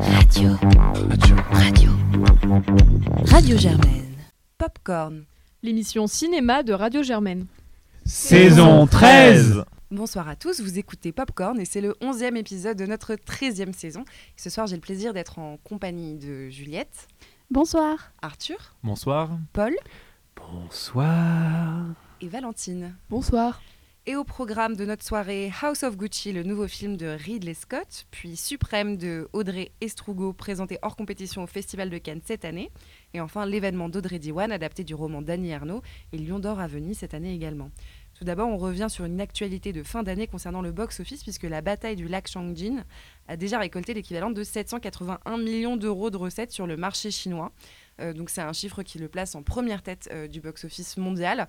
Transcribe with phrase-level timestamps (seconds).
[0.00, 0.50] Radio.
[0.60, 1.36] Radio.
[1.50, 1.90] Radio.
[3.26, 4.14] Radio Germaine.
[4.58, 5.24] Popcorn.
[5.62, 7.46] L'émission cinéma de Radio Germaine.
[8.04, 13.14] Saison 13 Bonsoir à tous, vous écoutez Popcorn et c'est le 11e épisode de notre
[13.14, 14.04] 13e saison.
[14.36, 17.08] Ce soir, j'ai le plaisir d'être en compagnie de Juliette,
[17.50, 18.12] Bonsoir.
[18.20, 19.30] Arthur, Bonsoir.
[19.52, 19.74] Paul
[20.36, 21.86] Bonsoir.
[22.20, 22.94] et Valentine.
[23.08, 23.60] Bonsoir.
[24.08, 28.06] Et au programme de notre soirée House of Gucci, le nouveau film de Ridley Scott,
[28.12, 32.70] puis Suprême de Audrey Estrugo, présenté hors compétition au Festival de Cannes cette année,
[33.14, 36.98] et enfin l'événement d'Audrey Diwan, adapté du roman d'Annie Ernaux, et Lion d'Or à Venise
[36.98, 37.72] cette année également.
[38.16, 41.60] Tout d'abord, on revient sur une actualité de fin d'année concernant le box-office, puisque la
[41.60, 42.84] bataille du lac Changjin
[43.26, 47.52] a déjà récolté l'équivalent de 781 millions d'euros de recettes sur le marché chinois.
[48.00, 51.48] Euh, donc c'est un chiffre qui le place en première tête euh, du box-office mondial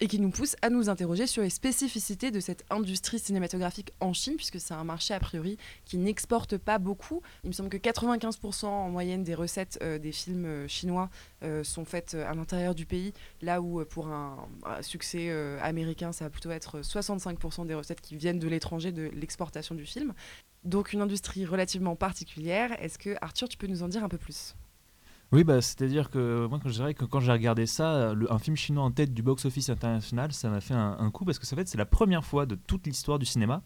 [0.00, 4.12] et qui nous pousse à nous interroger sur les spécificités de cette industrie cinématographique en
[4.12, 7.22] Chine, puisque c'est un marché a priori qui n'exporte pas beaucoup.
[7.44, 11.10] Il me semble que 95% en moyenne des recettes euh, des films euh, chinois
[11.42, 14.36] euh, sont faites à l'intérieur du pays, là où pour un,
[14.80, 19.74] succès américain, ça va plutôt être 65% des recettes qui viennent de l'étranger, de l'exportation
[19.74, 20.14] du film.
[20.64, 22.72] Donc une industrie relativement particulière.
[22.82, 24.54] Est-ce que Arthur, tu peux nous en dire un peu plus?
[25.30, 28.56] Oui, bah, c'est-à-dire que moi, quand je dirais que quand j'ai regardé ça, un film
[28.56, 31.54] chinois en tête du box-office international, ça m'a fait un, un coup parce que ça
[31.54, 33.62] fait, c'est la première fois de toute l'histoire du cinéma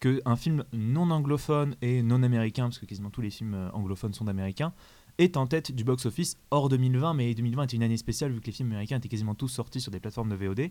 [0.00, 4.12] qu'un film non anglophone et non américain, parce que quasiment tous les films euh, anglophones
[4.12, 4.72] sont américains,
[5.18, 7.14] est en tête du box-office hors 2020.
[7.14, 9.80] Mais 2020 était une année spéciale vu que les films américains étaient quasiment tous sortis
[9.80, 10.70] sur des plateformes de VOD.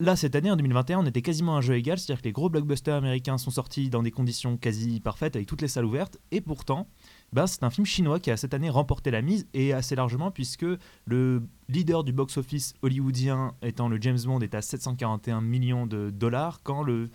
[0.00, 2.32] Là, cette année, en 2021, on était quasiment à un jeu égal, c'est-à-dire que les
[2.32, 6.18] gros blockbusters américains sont sortis dans des conditions quasi parfaites, avec toutes les salles ouvertes,
[6.32, 6.88] et pourtant,
[7.32, 10.30] bah, c'est un film chinois qui a cette année remporté la mise, et assez largement,
[10.30, 10.66] puisque
[11.06, 16.60] le leader du box-office hollywoodien étant le James Bond est à 741 millions de dollars,
[16.62, 17.10] quand le,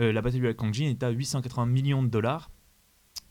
[0.00, 2.50] euh, la bataille de la Kangjin est à 880 millions de dollars.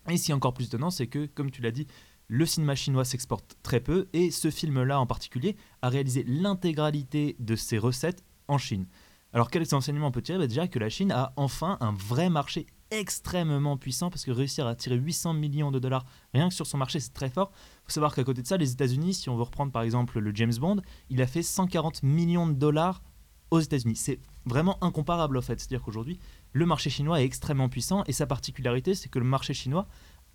[0.10, 1.86] Et est encore plus étonnant, c'est que, comme tu l'as dit,
[2.28, 7.56] le cinéma chinois s'exporte très peu, et ce film-là en particulier a réalisé l'intégralité de
[7.56, 8.88] ses recettes en Chine.
[9.34, 10.40] Alors quels enseignements on peut tirer?
[10.40, 14.68] Bah, Déjà que la Chine a enfin un vrai marché extrêmement puissant parce que réussir
[14.68, 17.52] à tirer 800 millions de dollars rien que sur son marché c'est très fort.
[17.54, 20.20] Il faut savoir qu'à côté de ça les États-Unis, si on veut reprendre par exemple
[20.20, 23.02] le James Bond, il a fait 140 millions de dollars
[23.50, 23.96] aux États-Unis.
[23.96, 25.60] C'est vraiment incomparable en fait.
[25.60, 26.20] C'est-à-dire qu'aujourd'hui
[26.54, 29.88] le marché chinois est extrêmement puissant et sa particularité c'est que le marché chinois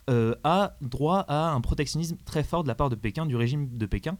[0.08, 3.76] euh, a droit à un protectionnisme très fort de la part de Pékin, du régime
[3.76, 4.16] de Pékin,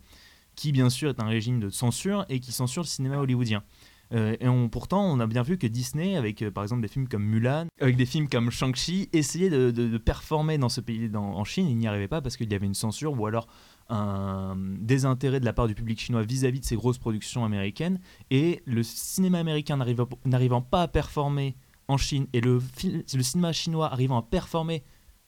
[0.57, 3.63] qui bien sûr est un régime de censure et qui censure le cinéma hollywoodien.
[4.13, 7.09] Euh, et pourtant, on a bien vu que Disney, avec euh, par exemple des films
[7.09, 11.69] comme Mulan, avec des films comme Shang-Chi, essayait de, performer dans ce pays, en Chine.
[11.69, 13.49] Il n'y arrivait pas parce qu'il y avait une censure ou alors
[13.89, 18.01] un désintérêt de la part du public chinois vis-à-vis de ces grosses productions américaines.
[18.31, 19.77] Et le cinéma américain
[20.25, 21.57] n'arrivant pas à performer
[21.89, 22.61] en Chine et le
[23.23, 24.83] cinéma chinois arrivant à performer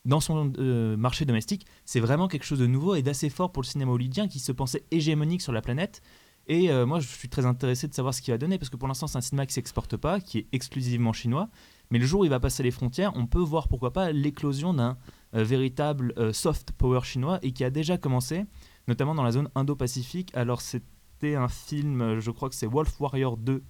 [0.08, 3.62] dans son euh, marché domestique, c'est vraiment quelque chose de nouveau et d'assez fort pour
[3.62, 6.02] le cinéma hollywoodien qui se pensait hégémonique sur la planète.
[6.48, 8.76] Et euh, moi, je suis très intéressé de savoir ce qu'il va donner parce que
[8.76, 11.50] pour l'instant, c'est un cinéma qui s'exporte pas, qui est exclusivement chinois.
[11.90, 14.72] Mais le jour où il va passer les frontières, on peut voir pourquoi pas l'éclosion
[14.72, 14.96] d'un
[15.34, 18.46] euh, véritable euh, soft power chinois et qui a déjà commencé,
[18.88, 20.30] notamment dans la zone Indo-Pacifique.
[20.34, 23.62] Alors, c'était un film, je crois que c'est Wolf Warrior 2,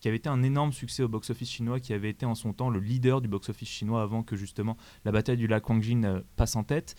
[0.00, 2.70] qui avait été un énorme succès au box-office chinois, qui avait été en son temps
[2.70, 6.56] le leader du box-office chinois avant que justement la bataille du lac Huangjin euh, passe
[6.56, 6.96] en tête.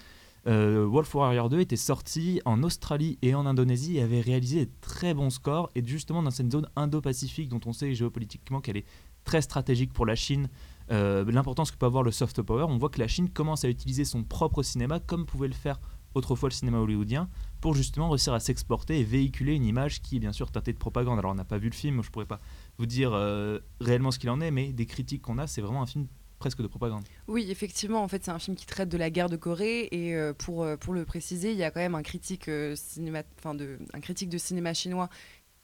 [0.47, 4.72] Euh, Wolf Warrior 2 était sorti en Australie et en Indonésie et avait réalisé des
[4.81, 5.69] très bons scores.
[5.75, 8.85] Et justement, dans cette zone Indo-Pacifique, dont on sait géopolitiquement qu'elle est
[9.25, 10.50] très stratégique pour la Chine,
[10.90, 13.69] euh, l'importance que peut avoir le soft power, on voit que la Chine commence à
[13.69, 15.80] utiliser son propre cinéma comme pouvait le faire
[16.13, 17.29] autrefois le cinéma hollywoodien
[17.62, 20.78] pour justement réussir à s'exporter et véhiculer une image qui est bien sûr teintée de
[20.78, 21.19] propagande.
[21.19, 22.40] Alors on n'a pas vu le film, je pourrais pas
[22.78, 25.81] vous dire euh, réellement ce qu'il en est, mais des critiques qu'on a, c'est vraiment
[25.81, 27.03] un film presque de propagande.
[27.28, 30.16] Oui, effectivement, en fait, c'est un film qui traite de la guerre de Corée et
[30.16, 33.24] euh, pour, euh, pour le préciser, il y a quand même un critique, euh, cinéma,
[33.53, 35.09] de, un critique de cinéma chinois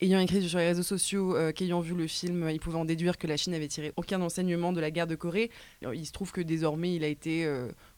[0.02, 3.26] ayant écrit sur les réseaux sociaux qu'ayant vu le film, il pouvait en déduire que
[3.26, 5.50] la Chine avait tiré aucun enseignement de la guerre de Corée.
[5.82, 7.50] Il se trouve que désormais, il a été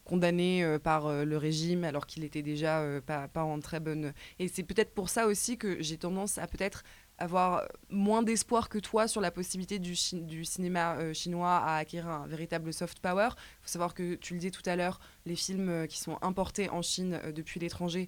[0.04, 4.14] condamné par le régime alors qu'il était déjà pas, pas en très bonne...
[4.38, 6.84] Et c'est peut-être pour ça aussi que j'ai tendance à peut-être
[7.18, 12.28] avoir moins d'espoir que toi sur la possibilité du, cinéma euh, chinois à acquérir un
[12.28, 13.30] véritable soft power.
[13.32, 16.18] Il faut savoir que, tu le disais tout à l'heure, les films euh, qui sont
[16.22, 18.08] importés en Chine euh, depuis l'étranger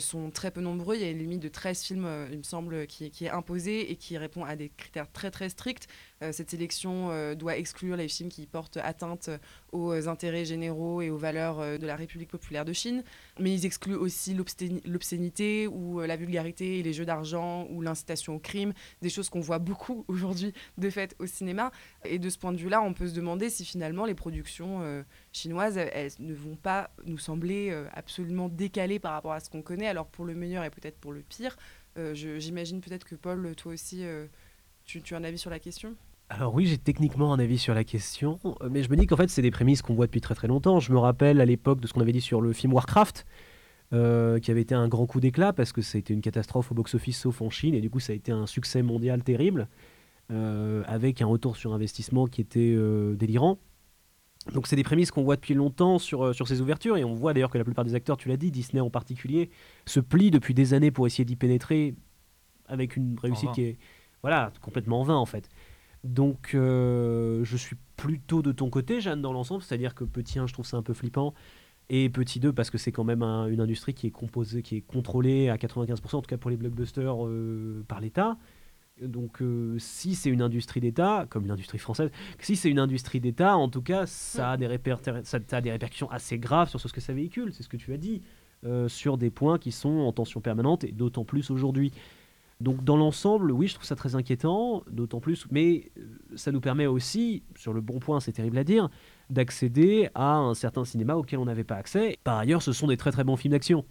[0.00, 0.96] sont très peu nombreux.
[0.96, 3.92] Il y a une limite de 13 films, il me semble, qui, qui est imposée
[3.92, 5.86] et qui répond à des critères très très stricts.
[6.22, 9.30] Euh, cette sélection euh, doit exclure les films qui portent atteinte
[9.70, 13.04] aux euh, intérêts généraux et aux valeurs de la République populaire de Chine.
[13.38, 18.38] Mais ils excluent aussi l'obscénité ou la vulgarité et les jeux d'argent ou l'incitation au
[18.38, 18.72] crime,
[19.02, 21.70] des choses qu'on voit beaucoup aujourd'hui de fait au cinéma.
[22.04, 25.78] Et de ce point de vue-là, on peut se demander si finalement les productions chinoises,
[26.18, 29.88] ne vont pas nous sembler absolument décalées par rapport à ce qu'on connaît.
[29.88, 31.56] Alors pour le meilleur et peut-être pour le pire,
[32.12, 34.04] j'imagine peut-être que Paul, toi aussi,
[34.84, 35.96] tu as un avis sur la question?
[36.30, 38.38] Alors oui, j'ai techniquement un avis sur la question,
[38.70, 40.78] mais je me dis qu'en fait c'est des prémices qu'on voit depuis très très longtemps.
[40.78, 43.26] Je me rappelle à l'époque de ce qu'on avait dit sur le film Warcraft,
[43.94, 46.70] euh, qui avait été un grand coup d'éclat parce que ça a été une catastrophe
[46.70, 49.68] au box-office sauf en Chine, et du coup ça a été un succès mondial terrible,
[50.30, 53.58] euh, avec un retour sur investissement qui était euh, délirant.
[54.52, 57.32] Donc c'est des prémices qu'on voit depuis longtemps sur, sur ces ouvertures, et on voit
[57.32, 59.48] d'ailleurs que la plupart des acteurs, tu l'as dit, Disney en particulier,
[59.86, 61.94] se plient depuis des années pour essayer d'y pénétrer
[62.66, 63.78] avec une réussite qui est
[64.20, 65.48] voilà, complètement vain en fait.
[66.04, 70.46] Donc euh, je suis plutôt de ton côté, Jeanne, dans l'ensemble, c'est-à-dire que petit 1,
[70.46, 71.34] je trouve ça un peu flippant,
[71.88, 74.80] et petit 2, parce que c'est quand même une industrie qui est composée, qui est
[74.80, 78.36] contrôlée à 95%, en tout cas pour les blockbusters, euh, par l'État.
[79.02, 82.10] Donc euh, si c'est une industrie d'État, comme l'industrie française,
[82.40, 84.68] si c'est une industrie d'État, en tout cas, ça a, des
[85.24, 87.92] ça a des répercussions assez graves sur ce que ça véhicule, c'est ce que tu
[87.92, 88.22] as dit,
[88.88, 91.92] sur des points qui sont en tension permanente, et d'autant plus aujourd'hui.
[92.60, 96.02] Donc dans l'ensemble, oui, je trouve ça très inquiétant, d'autant plus, mais euh,
[96.34, 98.88] ça nous permet aussi, sur le bon point, c'est terrible à dire,
[99.30, 102.18] d'accéder à un certain cinéma auquel on n'avait pas accès.
[102.24, 103.84] Par ailleurs, ce sont des très très bons films d'action.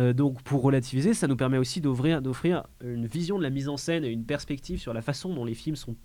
[0.00, 3.76] Euh, donc pour relativiser, ça nous permet aussi d'offrir une vision de la mise en
[3.76, 5.96] scène et une perspective sur la façon dont les films sont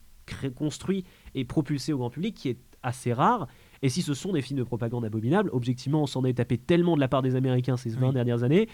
[0.55, 3.47] construits et propulsés au grand public qui est assez rare.
[3.81, 6.95] Et si ce sont des films de propagande abominables, objectivement, on s'en est tapé tellement
[6.95, 8.67] de la part des Américains ces 20 dernières années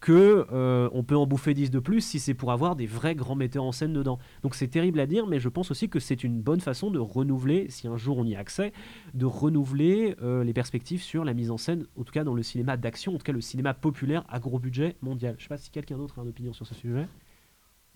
[0.00, 3.14] que euh, on peut en bouffer 10 de plus si c'est pour avoir des vrais
[3.14, 4.18] grands metteurs en scène dedans.
[4.42, 6.98] Donc c'est terrible à dire, mais je pense aussi que c'est une bonne façon de
[6.98, 8.72] renouveler, si un jour on y a accès,
[9.14, 12.42] de renouveler euh, les perspectives sur la mise en scène, en tout cas dans le
[12.42, 15.34] cinéma d'action, en tout cas le cinéma populaire à gros budget mondial.
[15.38, 17.06] Je sais pas si quelqu'un d'autre a une opinion sur ce sujet.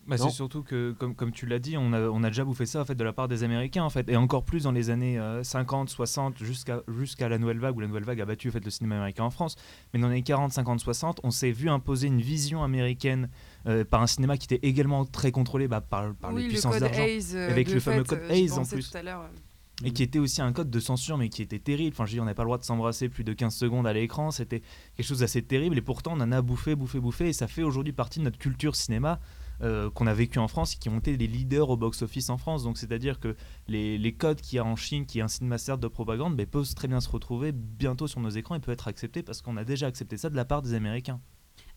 [0.06, 2.64] Bah, c'est surtout que, comme, comme tu l'as dit, on a, on a déjà bouffé
[2.64, 4.91] ça en fait, de la part des Américains, en fait, et encore plus dans les
[4.91, 8.49] années 50, euh, 60, jusqu'à jusqu'à la Nouvelle Vague, où la Nouvelle Vague a battu
[8.49, 9.56] en fait, le cinéma américain en France.
[9.93, 13.29] Mais dans les 40, 50, 60, on s'est vu imposer une vision américaine
[13.67, 17.03] euh, par un cinéma qui était également très contrôlé bah, par, par les puissances d'argent.
[17.35, 18.91] Euh, avec le fameux code Hayes en plus.
[18.91, 19.03] Tout à
[19.85, 21.94] et qui était aussi un code de censure, mais qui était terrible.
[21.94, 23.93] Enfin, je dis, on n'avait pas le droit de s'embrasser plus de 15 secondes à
[23.93, 24.31] l'écran.
[24.31, 24.62] C'était
[24.97, 25.76] quelque chose d'assez terrible.
[25.76, 27.29] Et pourtant, on en a bouffé, bouffé, bouffé.
[27.29, 29.20] Et ça fait aujourd'hui partie de notre culture cinéma.
[29.62, 32.37] Euh, qu'on a vécu en France et qui ont été les leaders au box-office en
[32.37, 32.64] France.
[32.64, 33.35] Donc c'est-à-dire que
[33.69, 36.35] les, les codes qu'il y a en Chine, qui est un cinéma certes de propagande,
[36.37, 39.41] mais peuvent très bien se retrouver bientôt sur nos écrans et peuvent être acceptés parce
[39.41, 41.20] qu'on a déjà accepté ça de la part des Américains.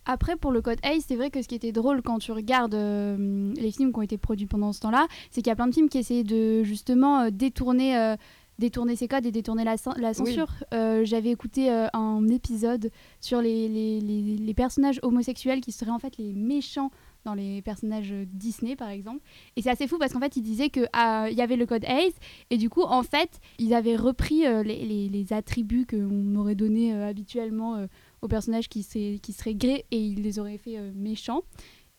[0.06, 2.76] Après, pour le code A, c'est vrai que ce qui était drôle quand tu regardes
[2.76, 5.68] euh, les films qui ont été produits pendant ce temps-là, c'est qu'il y a plein
[5.68, 8.16] de films qui essayaient de justement euh, détourner
[8.58, 10.52] détourner ces codes et détourner la, la censure.
[10.74, 12.92] J'avais écouté un épisode
[13.22, 16.92] sur les, les, les, personnages homosexuels qui seraient en fait les méchants
[17.26, 19.22] dans les personnages Disney par exemple.
[19.56, 21.86] Et c'est assez fou parce qu'en fait, ils disaient qu'il ah, y avait le code
[21.86, 22.14] ACE
[22.50, 26.94] et du coup, en fait, ils avaient repris euh, les, les, attributs qu'on aurait donnés
[26.94, 27.88] euh, habituellement euh,
[28.22, 28.84] aux personnages qui,
[29.22, 31.44] qui seraient gays et ils les auraient fait méchants.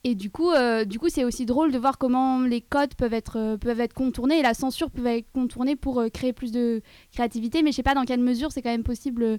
[0.03, 0.51] Et du coup,
[0.87, 4.43] du c'est aussi drôle de voir comment les codes peuvent être, peuvent être contournés et
[4.43, 6.81] la censure peut être contournée pour créer plus de
[7.13, 7.63] créativité.
[7.63, 9.39] Mais je sais pas dans quelle mesure c'est quand même possible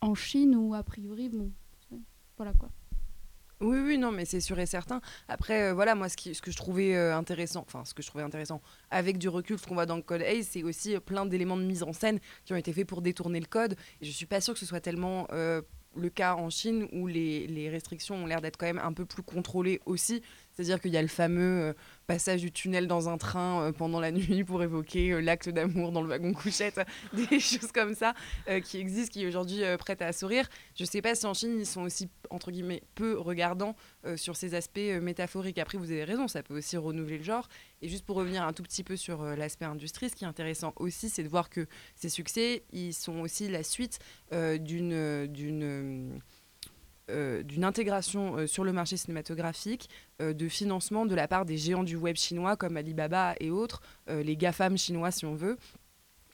[0.00, 1.52] en Chine ou a priori, bon,
[2.36, 2.68] voilà quoi.
[3.62, 5.00] Oui, oui, non, mais c'est sûr et certain.
[5.28, 8.24] Après, euh, voilà, moi, ce, que je trouvais euh, intéressant, enfin, ce que je trouvais
[8.24, 8.60] intéressant
[8.90, 11.56] avec du recul, ce qu'on voit dans le code Hayes, c'est aussi euh, plein d'éléments
[11.56, 13.76] de mise en scène qui ont été faits pour détourner le code.
[14.00, 15.28] Et je suis pas sûre que ce soit tellement
[15.94, 19.04] le cas en Chine où les, les restrictions ont l'air d'être quand même un peu
[19.04, 20.22] plus contrôlées aussi.
[20.52, 21.72] C'est-à-dire qu'il y a le fameux euh,
[22.06, 25.92] passage du tunnel dans un train euh, pendant la nuit pour évoquer euh, l'acte d'amour
[25.92, 26.80] dans le wagon couchette,
[27.12, 28.14] des choses comme ça
[28.64, 30.48] qui existent, qui aujourd'hui prêtent à sourire.
[30.76, 33.76] Je ne sais pas si en Chine ils sont aussi entre guillemets peu regardants
[34.16, 35.58] sur ces aspects métaphoriques.
[35.58, 37.48] Après, vous avez raison, ça peut aussi renouveler le genre.
[37.80, 40.72] Et juste pour revenir un tout petit peu sur l'aspect industrie, ce qui est intéressant
[40.76, 43.98] aussi, c'est de voir que ces succès, ils sont aussi la suite
[44.30, 46.20] d'une d'une
[47.10, 49.88] euh, d'une intégration euh, sur le marché cinématographique,
[50.20, 53.82] euh, de financement de la part des géants du web chinois comme Alibaba et autres,
[54.08, 55.56] les GAFAM chinois si on veut.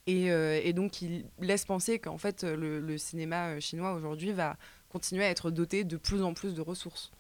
[0.07, 4.57] Et, donc il laisse penser qu'en fait le, cinéma chinois aujourd'hui va
[4.89, 7.11] continuer à être doté de plus en plus de ressources.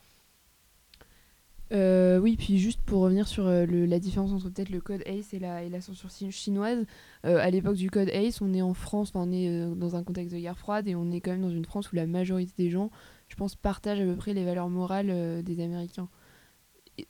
[1.71, 5.64] oui, puis juste pour revenir sur la différence entre peut-être le code ACE et la,
[5.64, 6.85] et la censure chinoise,
[7.25, 10.40] à l'époque du code ACE, on est en France, on est dans un contexte de
[10.40, 12.90] guerre froide et on est quand même dans une France où la majorité des gens
[13.28, 16.08] je pense, partagent à peu près les valeurs morales euh, des Américains.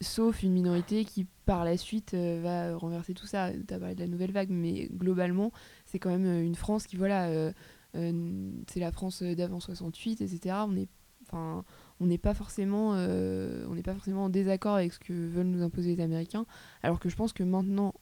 [0.01, 3.51] sauf une minorité qui, par la suite, euh, va renverser tout ça.
[3.53, 5.53] Tu as parlé de la nouvelle vague, mais globalement,
[5.87, 7.53] c'est quand même euh, une France qui, voilà,
[7.95, 10.57] c'est la France d'avant 68, etc.
[10.69, 10.89] On est
[11.23, 11.65] enfin
[12.01, 15.63] on n'est pas forcément on n'est pas forcément en désaccord avec ce que veulent nous
[15.63, 16.47] imposer les américains
[16.83, 17.93] alors que je pense que maintenant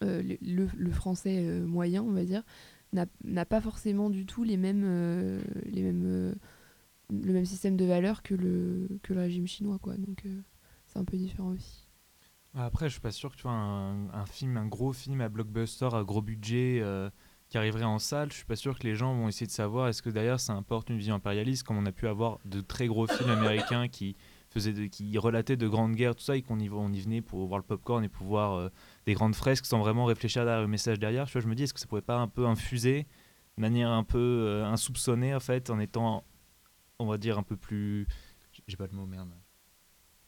[0.00, 2.42] le, le, français moyen on va dire
[2.92, 6.34] n'a pas forcément du tout les mêmes, les mêmes,
[7.12, 9.78] le même système de valeurs que le, que le régime chinois.
[9.78, 9.96] Quoi.
[9.96, 10.24] Donc
[10.86, 11.86] c'est un peu différent aussi.
[12.54, 15.28] Après, je suis pas sûr que tu vois un, un film, un gros film à
[15.28, 16.82] blockbuster, à gros budget
[17.52, 19.88] qui arriverait en salle, je suis pas sûr que les gens vont essayer de savoir
[19.88, 22.86] est-ce que d'ailleurs ça importe une vision impérialiste, comme on a pu avoir de très
[22.86, 24.16] gros films américains qui
[24.48, 27.64] faisaient qui relataient de grandes guerres, tout ça, et qu'on y, venait pour voir le
[27.64, 28.68] popcorn et pour voir euh,
[29.04, 31.26] des grandes fresques sans vraiment réfléchir à le message derrière.
[31.26, 33.06] Tu vois, je me dis, est-ce que ça pourrait pas un peu infuser
[33.58, 36.24] de manière un peu euh, insoupçonnée, en fait, en étant,
[36.98, 38.06] on va dire, un peu plus.
[38.66, 39.30] J'ai pas le mot, merde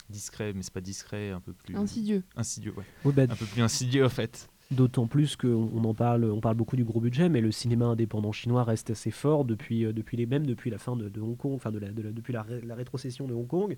[0.08, 2.22] discret, mais c'est pas discret, un peu plus insidieux.
[2.36, 2.84] Insidieux, ouais.
[3.04, 4.48] Oui, bah, un peu plus insidieux en fait.
[4.70, 8.32] D'autant plus qu'on en parle, on parle beaucoup du gros budget, mais le cinéma indépendant
[8.32, 11.52] chinois reste assez fort depuis, euh, depuis les mêmes, depuis la fin de, Hong Kong,
[11.54, 13.76] enfin de la, depuis la, la, rétrocession de Hong Kong.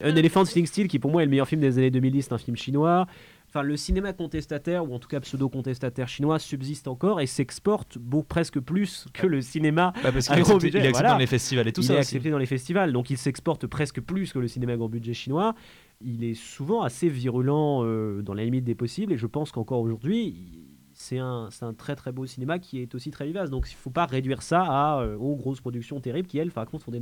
[0.00, 2.32] Un Elephant Sitting Still, qui pour moi est le meilleur film des années 2010, c'est
[2.32, 3.06] un film chinois.
[3.54, 8.58] Enfin, le cinéma contestataire, ou en tout cas pseudo-contestataire chinois, subsiste encore et s'exporte presque
[8.58, 10.80] plus que le cinéma bah parce à gros budget.
[10.80, 11.92] Il est accepté dans les festivals et tout il ça.
[11.92, 14.76] Il est accepté dans les festivals, donc il s'exporte presque plus que le cinéma à
[14.76, 15.54] gros budget chinois
[16.00, 19.80] il est souvent assez virulent euh, dans la limite des possibles et je pense qu'encore
[19.80, 20.60] aujourd'hui,
[20.92, 23.50] c'est un, un, très très beau cinéma qui est aussi très vivace.
[23.50, 26.50] Donc il ne faut pas réduire ça à, euh, aux grosses productions terribles qui, elles,
[26.50, 26.92] par contre, font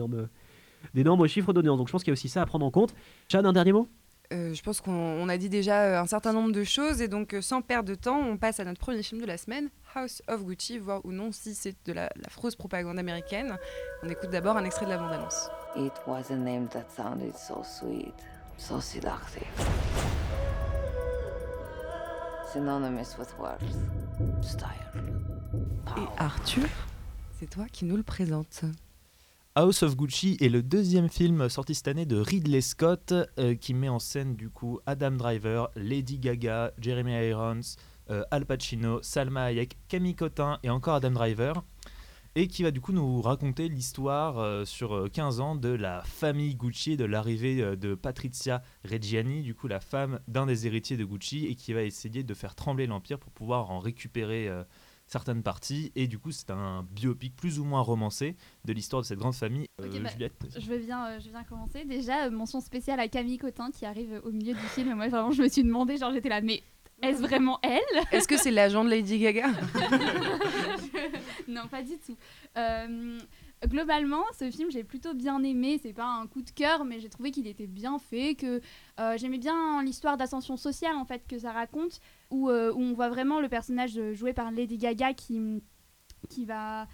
[0.94, 1.78] d'énormes chiffres d'audience.
[1.78, 2.94] Donc je pense qu'il y a aussi ça à prendre en compte.
[3.28, 3.88] Chad, un dernier mot?
[4.32, 7.62] Euh, je pense qu'on a dit déjà un certain nombre de choses et donc sans
[7.62, 10.78] perdre de temps, on passe à notre premier film de la semaine, House of Gucci,
[10.78, 13.56] voir ou non si c'est de la, la fausse propagande américaine.
[14.02, 15.48] On écoute d'abord un extrait de la bande-annonce.
[15.76, 18.12] It was a name that sounded so sweet.
[18.62, 19.46] so seductive.
[22.52, 23.62] Synonymous with worth,
[24.42, 24.68] style,
[25.96, 26.68] Et Arthur,
[27.38, 28.64] c'est toi qui nous le présente.
[29.54, 33.74] House of Gucci est le deuxième film sorti cette année de Ridley Scott euh, qui
[33.74, 37.60] met en scène du coup Adam Driver, Lady Gaga, Jeremy Irons,
[38.08, 41.62] euh, Al Pacino, Salma Hayek, Camille Cotin et encore Adam Driver.
[42.34, 46.00] Et qui va du coup nous raconter l'histoire euh, sur 15 euh, ans de la
[46.00, 51.04] famille Gucci, de l'arrivée de Patrizia Reggiani, du coup la femme d'un des héritiers de
[51.04, 54.48] Gucci, et qui va essayer de faire trembler l'empire pour pouvoir en récupérer
[55.12, 55.92] certaines parties.
[55.94, 59.34] Et du coup, c'est un biopic plus ou moins romancé de l'histoire de cette grande
[59.34, 59.68] famille.
[59.78, 61.84] Bah, je, vais bien, je viens commencer.
[61.84, 64.94] Déjà, mention spéciale à Camille Cotin qui arrive au milieu du film.
[64.94, 66.62] Moi, vraiment, je me suis demandé, genre, j'étais là, mais
[67.02, 67.80] est-ce vraiment elle?
[68.10, 69.48] Est-ce que c'est l'agent de Lady Gaga?
[71.48, 72.16] Non, pas du tout.
[72.56, 73.18] Euh,
[73.66, 75.78] globalement, ce film, j'ai plutôt bien aimé.
[75.82, 78.60] C'est pas un coup de cœur, mais j'ai trouvé qu'il était bien fait, que
[79.00, 82.00] euh, j'aimais bien l'histoire d'ascension sociale en fait que ça raconte,
[82.30, 85.62] où, euh, où, on voit vraiment le personnage joué par Lady Gaga qui,
[86.28, 86.86] qui va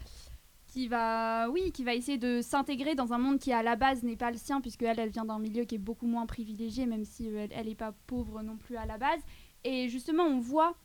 [0.69, 4.03] qui va, oui, qui va essayer de s'intégrer dans un monde qui à la base
[4.03, 6.85] n'est pas le sien, puisque elle, elle vient d'un milieu qui est beaucoup moins privilégié,
[6.85, 9.21] même si elle n'est pas pauvre non plus à la base.
[9.65, 10.77] Et justement, on voit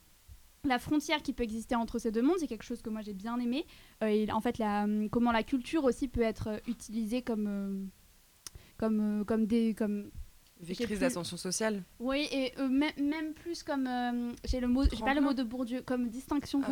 [0.65, 3.13] la frontière qui peut exister entre ces deux mondes, c'est quelque chose que moi j'ai
[3.13, 3.65] bien aimé.
[4.01, 7.85] Euh, et en fait, la, comment la culture aussi peut être utilisée comme, euh,
[8.77, 9.73] comme, euh, comme des.
[9.73, 10.11] Comme,
[10.59, 11.83] Vectrice d'ascension sociale.
[11.99, 14.33] Oui, et même, plus comme.
[14.45, 16.61] j'ai le mot, j'ai pas le mot de Bourdieu, comme distinction.
[16.63, 16.71] Ah,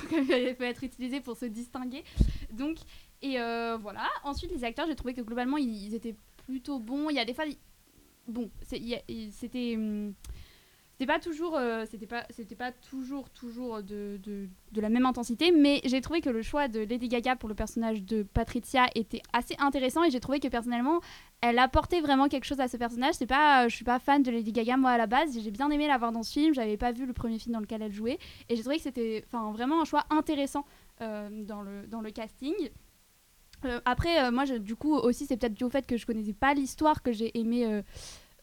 [0.30, 2.04] Elle peut être utilisée pour se distinguer.
[2.52, 2.76] Donc,
[3.20, 3.38] et
[3.80, 4.08] voilà.
[4.22, 6.14] Ensuite, les acteurs, j'ai trouvé que globalement, ils, ils, étaient
[6.46, 7.10] plutôt bons.
[7.10, 7.44] Il y a des fois.
[8.28, 9.76] Bon, c'était.
[11.02, 15.50] C'était pas toujours euh, c'était pas c'était pas toujours toujours de, de, la même intensité
[15.50, 19.20] mais j'ai trouvé que le choix de Lady Gaga pour le personnage de Patricia était
[19.32, 21.00] assez intéressant et j'ai trouvé que personnellement
[21.40, 23.14] elle apportait vraiment quelque chose à ce personnage.
[23.14, 25.36] C'est pas je suis pas fan de Lady Gaga moi à la base.
[25.36, 26.54] J'ai bien aimé la voir dans ce film.
[26.54, 29.24] J'avais pas vu le premier film dans lequel elle jouait et j'ai trouvé que c'était
[29.26, 30.64] enfin vraiment un choix intéressant
[31.00, 32.54] euh, dans le dans le casting.
[33.64, 36.54] Euh, après moi du coup aussi c'est peut-être dû au fait que je connaissais pas
[36.54, 37.82] l'histoire que j'ai aimé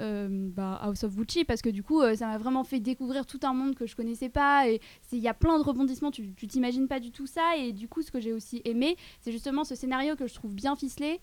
[0.01, 3.25] euh, bah, House of Gucci parce que du coup euh, ça m'a vraiment fait découvrir
[3.25, 4.79] tout un monde que je connaissais pas et
[5.11, 8.01] il y a plein de rebondissements tu t'imagines pas du tout ça et du coup
[8.01, 11.19] ce que j'ai aussi aimé c'est justement ce scénario que je trouve bien ficelé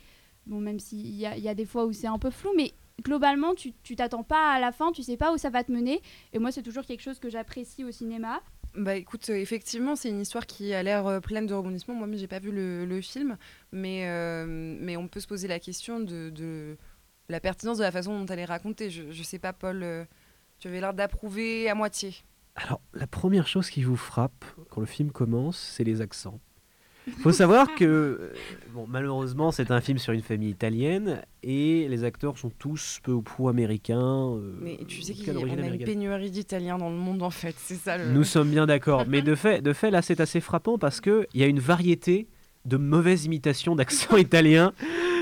[0.47, 3.55] bon même s'il y, y, a des fois où c'est un peu flou mais globalement
[3.55, 6.03] tu t'attends pas à la fin tu sais pas où ça va te mener
[6.35, 8.43] et moi c'est toujours quelque chose que j'apprécie au cinéma
[8.75, 11.95] bah écoute, euh, effectivement, c'est une histoire qui a l'air pleine de rebondissements.
[11.95, 13.39] Moi-même, j'ai pas vu le, film,
[13.73, 14.05] mais,
[14.47, 16.77] mais on peut se poser la question de
[17.29, 18.91] la pertinence de la façon dont elle est racontée.
[18.91, 20.05] Je, je sais pas, Paul, euh,
[20.59, 22.15] tu avais l'air d'approuver à moitié.
[22.55, 26.41] Alors, la première chose qui vous frappe quand le film commence, c'est les accents.
[27.07, 28.35] Il faut savoir que, euh,
[28.73, 33.13] bon, malheureusement, c'est un film sur une famille italienne et les acteurs sont tous peu
[33.13, 34.33] ou prou américains.
[34.33, 37.55] Euh, Mais tu sais qu'il y a une pénurie d'Italiens dans le monde, en fait,
[37.59, 37.97] c'est ça.
[37.99, 39.05] Nous sommes bien d'accord.
[39.07, 42.27] Mais de fait, de fait, là, c'est assez frappant parce qu'il y a une variété
[42.67, 44.73] de mauvaises imitations d'accent italien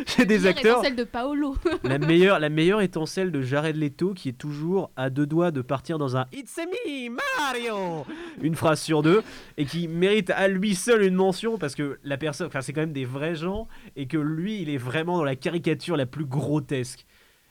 [0.07, 0.73] J'ai des Meilleure acteurs.
[0.73, 1.57] étant celle de Paolo.
[1.85, 5.51] La meilleure, la meilleure étant celle de Jared Leto qui est toujours à deux doigts
[5.51, 8.05] de partir dans un It's me, Mario
[8.43, 9.23] Une phrase sur deux
[9.57, 12.81] et qui mérite à lui seul une mention parce que la personne, enfin c'est quand
[12.81, 16.25] même des vrais gens et que lui il est vraiment dans la caricature la plus
[16.25, 17.07] grotesque.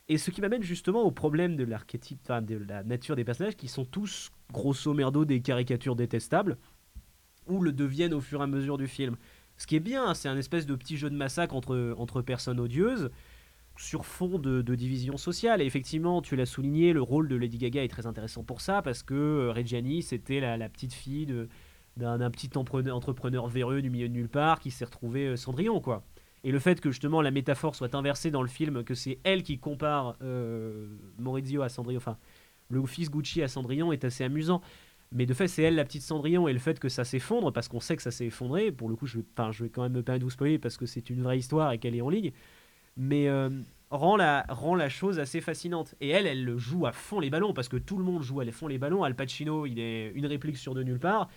[0.10, 3.56] Et ce qui m'amène justement au problème de l'archétype, enfin de la nature des personnages
[3.56, 6.58] qui sont tous grosso merdo des caricatures détestables
[7.48, 9.16] ou le deviennent au fur et à mesure du film.
[9.63, 13.12] Ce qui est bien, c'est un espèce de petit jeu de massacre entre, personnes odieuses
[13.77, 15.62] sur fond de, division sociale.
[15.62, 18.82] Et effectivement, tu l'as souligné, le rôle de Lady Gaga est très intéressant pour ça,
[18.82, 21.48] parce que euh, Reggiani, c'était la, petite fille
[21.96, 25.79] d'un petit entrepreneur, entrepreneur véreux du milieu de nulle part qui s'est retrouvé euh, Cendrillon,
[25.79, 26.03] quoi.
[26.43, 29.43] Et le fait que justement la métaphore soit inversée dans le film, que c'est elle
[29.43, 30.88] qui compare euh,
[31.20, 32.17] Maurizio à Cendrillon, enfin
[32.70, 34.62] le fils Gucci à Cendrillon est assez amusant.
[35.13, 37.67] Mais de fait, c'est elle la petite Cendrillon et le fait que ça s'effondre, parce
[37.67, 38.72] qu'on sait que ça s'est effondré.
[38.72, 41.10] Pour le coup, je, enfin, vais quand même me permettre de spoiler parce que c'est
[41.10, 42.32] une vraie histoire et qu'elle est en ligne.
[42.98, 43.50] Mais euh,
[43.91, 45.93] rend, la, rend la chose assez fascinante.
[46.01, 48.41] Et elle, elle le joue à fond les ballons parce que tout le monde joue
[48.41, 49.03] à fond les ballons.
[49.03, 51.29] Al Pacino, il est une réplique sur de nulle part.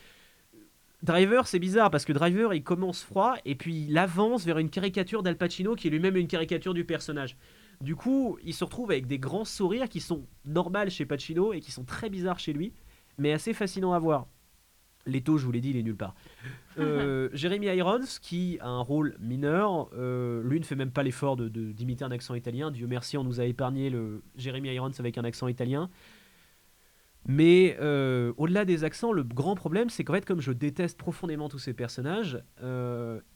[1.03, 4.71] Driver, c'est bizarre parce que Driver, il commence froid et puis il avance vers une
[4.71, 7.37] caricature d'Al Pacino qui est lui-même une caricature du personnage.
[7.83, 11.61] Du coup, il se retrouve avec des grands sourires qui sont normales chez Pacino et
[11.61, 12.73] qui sont très bizarres chez lui,
[13.19, 14.27] mais assez fascinants à voir.
[15.07, 16.15] Leto, je vous l'ai dit, il est nulle part.
[16.79, 21.35] Euh, Jeremy Irons, qui a un rôle mineur, euh, lui ne fait même pas l'effort
[21.35, 22.71] de- de- d'imiter un accent italien.
[22.71, 25.89] Dieu merci, on nous a épargné le Jeremy Irons avec un accent italien.
[27.29, 31.49] Mais euh, au-delà des accents, le grand problème, c'est qu'en fait, comme je déteste profondément
[31.49, 32.41] tous ces personnages,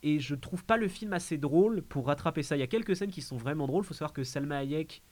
[0.02, 2.56] et je trouve pas le film assez drôle pour rattraper ça.
[2.56, 3.84] Il y a quelques scènes qui sont vraiment drôles.
[3.84, 5.02] Il faut savoir que Salma Hayek,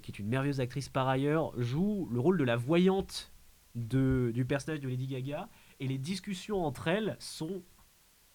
[0.00, 3.32] qui est une merveilleuse actrice par ailleurs, joue le rôle de la voyante
[3.74, 5.48] de, du personnage de Lady Gaga,
[5.80, 7.62] et les discussions entre elles sont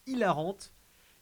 [0.06, 0.74] hilarantes.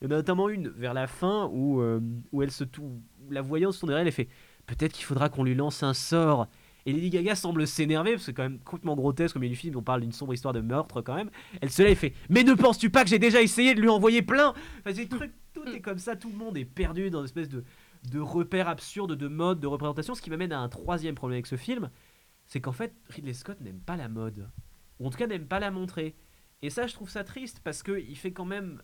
[0.01, 1.99] Il y en a notamment une vers la fin où, euh,
[2.31, 4.29] où elle se où la voyante se tourne vers elle et fait
[4.67, 6.47] peut-être qu'il faudra qu'on lui lance un sort.
[6.85, 9.57] Et Lady Gaga semble s'énerver, parce que c'est quand même complètement grotesque au milieu du
[9.57, 11.29] film, on parle d'une sombre histoire de meurtre quand même.
[11.61, 13.89] Elle se lève et fait Mais ne penses-tu pas que j'ai déjà essayé de lui
[13.89, 14.49] envoyer plein?
[14.49, 17.25] Enfin, c'est des trucs, tout est comme ça, tout le monde est perdu dans une
[17.25, 17.65] espèce de,
[18.09, 20.15] de repères absurdes, de modes, de représentation.
[20.15, 21.89] Ce qui m'amène à un troisième problème avec ce film,
[22.47, 24.49] c'est qu'en fait, Ridley Scott n'aime pas la mode.
[24.99, 26.15] Ou en tout cas, n'aime pas la montrer.
[26.61, 28.81] Et ça, je trouve ça triste, parce qu'il fait quand même.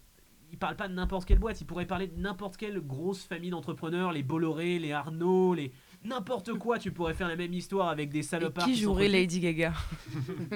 [0.51, 3.49] Il parle pas de n'importe quelle boîte, il pourrait parler de n'importe quelle grosse famille
[3.49, 5.71] d'entrepreneurs, les Bolloré, les Arnaud, les.
[6.03, 8.65] N'importe quoi, tu pourrais faire la même histoire avec des Et salopards.
[8.65, 9.07] qui qui jouerait.
[9.07, 9.73] Lady Gaga?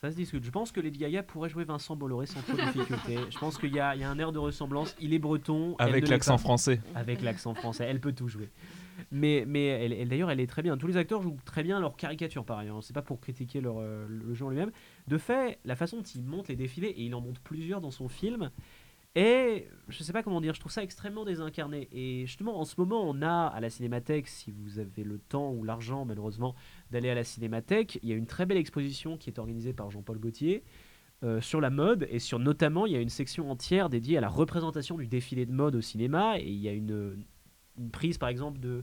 [0.00, 0.42] Ça se discute.
[0.42, 3.18] Je pense que Lady Gaga pourrait jouer Vincent Bolloré sans trop de difficulté.
[3.30, 4.96] Je pense qu'il y, a il y a un air de ressemblance.
[4.98, 5.76] Il est breton.
[5.78, 6.80] Avec l'accent français.
[6.96, 7.86] Avec l'accent français.
[7.88, 8.50] Elle peut tout jouer.
[9.10, 10.76] Mais, mais elle, d'ailleurs, elle est très bien.
[10.76, 12.82] Tous les acteurs jouent très bien leur caricature, par ailleurs.
[12.82, 14.72] C'est pas pour critiquer leur, euh, le jeu en lui-même.
[15.08, 17.90] De fait, la façon dont il monte les défilés, et il en monte plusieurs dans
[17.90, 18.50] son film,
[19.14, 21.88] est, je sais pas comment dire, je trouve ça extrêmement désincarné.
[21.92, 25.52] Et justement, en ce moment, on a à la Cinémathèque, si vous avez le temps
[25.52, 26.54] ou l'argent, malheureusement,
[26.90, 29.90] d'aller à la Cinémathèque, il y a une très belle exposition qui est organisée par
[29.90, 30.64] Jean-Paul Gaultier.
[31.24, 34.20] euh, sur la mode et sur notamment il y a une section entière dédiée à
[34.20, 37.24] la représentation du défilé de mode au cinéma et il y a une,
[37.78, 38.82] une prise par exemple de,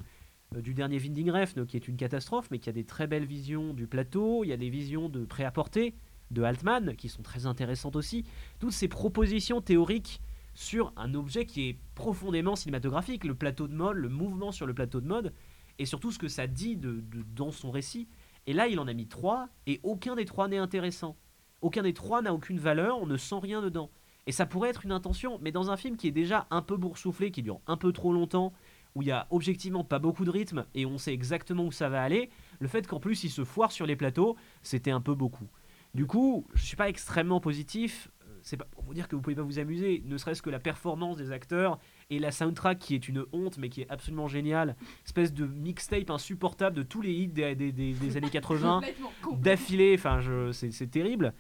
[0.56, 3.26] euh, du dernier Winding Refn qui est une catastrophe mais qui a des très belles
[3.26, 5.96] visions du plateau, il y a des visions de prêt-à-porter
[6.32, 8.24] de Altman qui sont très intéressantes aussi.
[8.60, 10.22] Toutes ces propositions théoriques
[10.54, 14.74] sur un objet qui est profondément cinématographique, le plateau de mode, le mouvement sur le
[14.74, 15.34] plateau de mode
[15.80, 18.08] et surtout ce que ça dit de, de- dans son récit.
[18.48, 21.16] Et là, il en a mis trois et aucun des trois n'est intéressant.
[21.62, 23.90] Aucun des trois n'a aucune valeur, on ne sent rien dedans.
[24.28, 26.78] Et ça pourrait être une intention, mais dans un film qui est déjà un peu
[26.78, 28.54] boursouflé, qui dure un peu trop longtemps,
[28.96, 31.90] où il y a objectivement pas beaucoup de rythme et on sait exactement où ça
[31.90, 35.14] va aller, le fait qu'en plus il se foire sur les plateaux, c'était un peu
[35.16, 35.48] beaucoup.
[35.94, 38.10] Du coup, je suis pas extrêmement positif.
[38.28, 40.50] euh, C'est pas pour vous dire que vous pouvez pas vous amuser, ne serait-ce que
[40.50, 44.28] la performance des acteurs et la soundtrack qui est une honte mais qui est absolument
[44.28, 44.76] géniale,
[45.06, 49.12] espèce de mixtape insupportable de tous les hits des, des- des- des années 80 Complètement
[49.22, 49.36] con.
[49.38, 50.20] d'affilée, enfin
[50.52, 51.34] c'est terrible,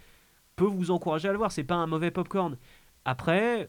[0.55, 1.51] peut vous encourager à le voir.
[1.51, 2.57] C'est pas un mauvais popcorn.
[3.05, 3.67] Après, euh,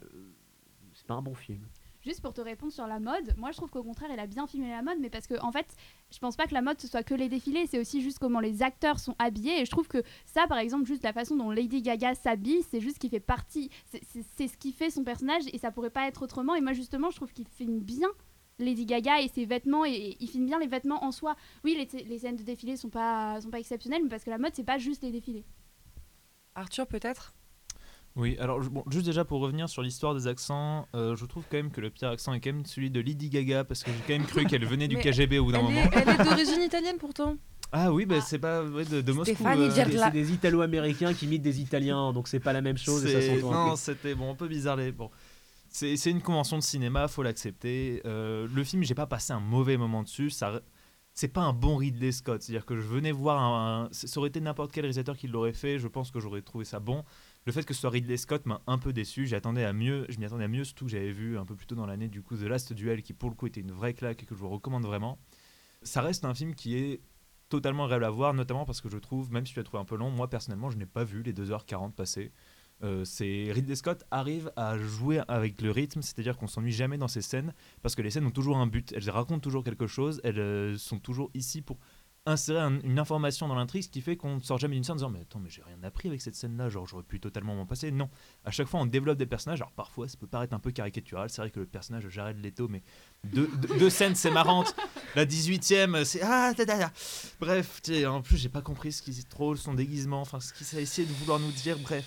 [0.93, 1.63] c'est pas un bon film.
[2.03, 4.47] Juste pour te répondre sur la mode, moi je trouve qu'au contraire, elle a bien
[4.47, 5.67] filmé la mode, mais parce que en fait,
[6.11, 8.41] je pense pas que la mode ce soit que les défilés, c'est aussi juste comment
[8.41, 9.61] les acteurs sont habillés.
[9.61, 12.81] Et je trouve que ça, par exemple, juste la façon dont Lady Gaga s'habille, c'est
[12.81, 16.23] juste qui fait partie, c'est- ce qui fait son personnage et ça pourrait pas être
[16.23, 16.55] autrement.
[16.55, 18.09] Et moi justement, je trouve qu'il filme bien.
[18.59, 21.35] Lady Gaga et ses vêtements et, et il filme bien les vêtements en soi.
[21.65, 24.37] Oui, les, les scènes de défilé sont pas sont pas exceptionnelles, mais parce que la
[24.39, 25.45] mode c'est pas juste les défilés.
[26.55, 27.33] Arthur, peut-être?
[28.17, 31.57] Oui, alors bon, juste déjà pour revenir sur l'histoire des accents, euh, je trouve quand
[31.57, 33.99] même que le pire accent est quand même celui de Lady Gaga parce que j'ai
[34.07, 35.81] quand même cru qu'elle venait du KGB au bout d'un moment.
[35.93, 37.37] elle est d'origine italienne pourtant.
[37.73, 39.47] Ah oui, bah, c'est pas ouais, de, de Moscou.
[39.47, 39.71] Euh.
[39.73, 43.43] C'est des Italo-américains qui imitent des Italiens, donc c'est pas la même chose et ça
[43.43, 43.77] Non, peu.
[43.77, 44.75] c'était bon, un peu bizarre.
[44.75, 44.91] Les...
[44.91, 45.09] Bon.
[45.69, 48.03] C'est c'est une convention de cinéma, faut l'accepter.
[48.07, 50.31] Euh, le film, j'ai pas passé un mauvais moment dessus.
[50.31, 50.63] Ça,
[51.15, 52.43] c'est pas un bon Ridley Scott.
[52.43, 55.53] C'est-à-dire que je venais voir un, un- ça aurait été n'importe quel réalisateur qui l'aurait
[55.53, 55.79] fait.
[55.79, 57.05] Je pense que j'aurais trouvé ça bon.
[57.47, 59.27] Le fait que ce soit Ridley Scott m'a un peu déçu.
[59.27, 60.07] J'y attendais à mieux.
[60.09, 62.09] Je m'y attendais à mieux, surtout que j'avais vu un peu plus tôt dans l'année
[62.09, 64.35] du coup The Last Duel, qui pour le coup était une vraie claque et que
[64.35, 65.19] je vous recommande vraiment.
[65.83, 67.01] Ça reste un film qui est
[67.49, 69.85] totalement agréable à voir, notamment parce que je trouve, même si tu l'as trouvé un
[69.85, 72.33] peu long, moi personnellement, je n'ai pas vu les 2h40 passer.
[72.83, 77.09] Euh, c'est Ridley Scott arrive à jouer avec le rythme, c'est-à-dire qu'on s'ennuie jamais dans
[77.09, 80.21] ces scènes parce que les scènes ont toujours un but, elles racontent toujours quelque chose,
[80.25, 81.79] elles euh, sont toujours ici pour
[82.27, 84.93] insérer un- une information dans l'intrigue, ce qui fait qu'on ne sort jamais d'une scène
[84.93, 87.55] en disant mais attends mais j'ai rien appris avec cette scène-là, genre j'aurais pu totalement
[87.55, 87.91] m'en passer.
[87.91, 88.11] Non,
[88.45, 91.31] à chaque fois on développe des personnages, alors parfois ça peut paraître un peu caricatural,
[91.31, 92.83] c'est vrai que le personnage de Jared Leto, mais
[93.25, 94.77] deux, deux- deux scènes c'est marrante,
[95.17, 96.93] la 18ème c'est ah ta, ta, ta.
[97.41, 100.41] bref, tu sais, en plus j'ai pas compris ce qui est trop son déguisement, enfin
[100.41, 102.07] ce qu'il a essayé de vouloir nous dire, bref.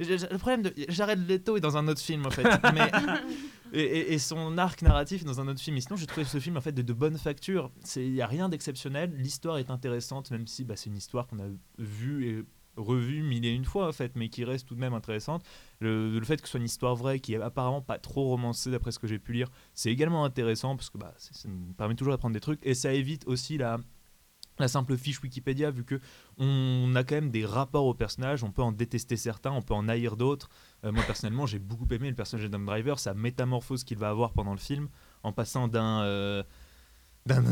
[0.00, 2.42] Le problème de Jared Leto est dans un autre film en fait,
[2.74, 2.90] mais
[3.72, 5.78] et, son arc narratif dans un autre film.
[5.80, 7.70] Sinon, j'ai trouvé ce film en fait de, bonne facture.
[7.96, 9.12] Il y a rien d'exceptionnel.
[9.16, 12.44] L'histoire est intéressante, même si bah, c'est une histoire qu'on a vue et
[12.76, 15.44] revue mille et une fois en fait, mais qui reste tout de même intéressante.
[15.80, 18.92] Le, fait que ce soit une histoire vraie, qui est apparemment pas trop romancée d'après
[18.92, 22.12] ce que j'ai pu lire, c'est également intéressant parce que bah, ça nous permet toujours
[22.12, 23.78] d'apprendre des trucs et ça évite aussi la
[24.62, 26.00] la simple fiche Wikipédia, vu que
[26.38, 29.74] on a quand même des rapports aux personnages, on peut en détester certains, on peut
[29.74, 30.48] en haïr d'autres.
[30.84, 34.32] Euh, moi personnellement, j'ai beaucoup aimé le personnage d'Adam Driver, sa métamorphose qu'il va avoir
[34.32, 34.88] pendant le film,
[35.22, 36.42] en passant d'un euh,
[37.26, 37.42] d'un-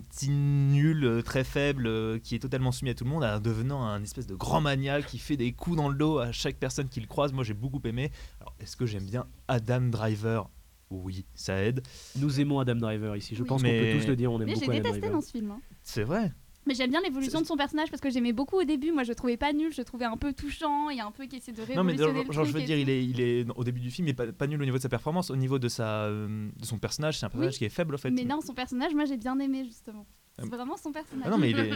[0.00, 3.84] petit nul euh, très faible qui est totalement soumis à tout le monde à devenant
[3.84, 6.88] un espèce de grand maniaque qui fait des coups dans le dos à chaque personne
[6.88, 7.32] qu'il croise.
[7.32, 8.12] Moi, j'ai beaucoup aimé.
[8.40, 10.48] Alors, est-ce que j'aime bien Adam Driver?
[10.90, 11.82] Oui, ça aide.
[12.16, 13.34] Nous aimons Adam Driver ici.
[13.34, 13.48] Je Oui.
[13.48, 14.30] pense qu'on Mais- peut tous le dire.
[14.32, 15.16] On aime Mais j'ai beaucoup Adam détesté Driver.
[15.16, 15.50] dans ce film.
[15.50, 15.60] hein.
[15.82, 16.32] C'est vrai.
[16.66, 18.90] Mais j'aime bien l'évolution de son personnage parce que j'aimais beaucoup au début.
[18.90, 21.26] Moi, je le trouvais pas nul, je le trouvais un peu touchant et un peu
[21.26, 23.20] qui essaie de Non mais révolutionner genre, le genre, je veux dire il est, il
[23.20, 25.28] est au début du film il est pas, pas nul au niveau de sa performance
[25.30, 27.58] au niveau de sa euh, de son personnage c'est un personnage Oui.
[27.58, 30.06] qui est faible en fait Mais non, son personnage, moi, j'ai bien aimé justement.
[30.38, 31.24] C'est vraiment son personnage.
[31.26, 31.68] Ah non mais il est,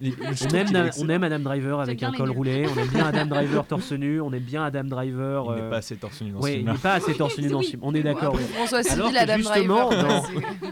[0.00, 2.66] il- On aime, on aime Adam Driver avec un col roulé.
[2.68, 4.20] On aime bien Adam Driver torse nu.
[4.20, 5.44] On aime bien Adam Driver.
[5.48, 7.14] il n'est euh, pas assez torse nu dans ce Ouais, il film n'est pas assez
[7.14, 7.80] torse nu dans ce film.
[7.82, 8.38] On est d'accord.
[8.38, 10.22] François Alors Civil, Adam justement, Driver.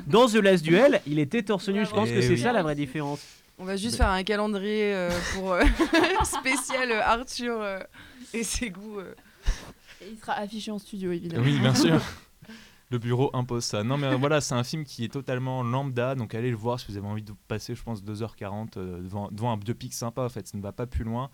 [0.06, 1.86] dans- Dans The Last Duel, il était torse nu.
[1.86, 2.38] Je pense Eh que c'est oui.
[2.38, 3.20] ça la vraie différence.
[3.58, 5.62] On va juste faire un calendrier euh, pour euh,
[6.24, 7.78] spécial euh, Arthur euh,
[8.34, 8.98] et ses goûts.
[8.98, 9.14] euh.
[10.02, 11.42] Et il sera affiché en studio, évidemment.
[11.44, 11.98] oui bien sûr
[12.94, 13.82] le bureau impose ça.
[13.82, 16.78] Non mais euh, voilà c'est un film qui est totalement lambda donc allez le voir
[16.78, 20.22] si vous avez envie de passer je pense 2h40 euh, devant, devant un biopic sympa
[20.22, 21.28] en fait ça ne va pas plus loin.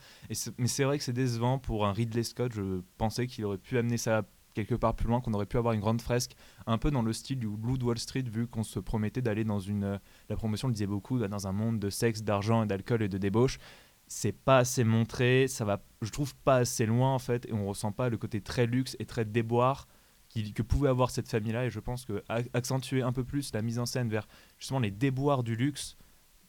[0.59, 3.77] Mais c'est vrai que c'est décevant pour un Ridley Scott je pensais qu'il aurait pu
[3.79, 4.23] amener ça
[4.55, 6.33] quelque part plus loin qu'on aurait pu avoir une grande fresque
[6.67, 9.61] un peu dans le style du Blue Wall Street vu qu'on se promettait d'aller dans
[9.61, 9.99] une euh,
[10.31, 13.19] la promotion le disait beaucoup dans un monde de sexe d'argent et d'alcool et de
[13.19, 13.59] débauche.
[14.07, 17.67] C'est pas assez montré ça va je trouve pas assez loin en fait et on
[17.67, 19.87] ressent pas le côté très luxe et très déboire
[20.31, 21.67] qui- que pouvait avoir cette famille-là.
[21.67, 24.27] Et je pense que a- accentuer un peu plus la mise en scène vers
[24.59, 25.97] justement les déboires du luxe,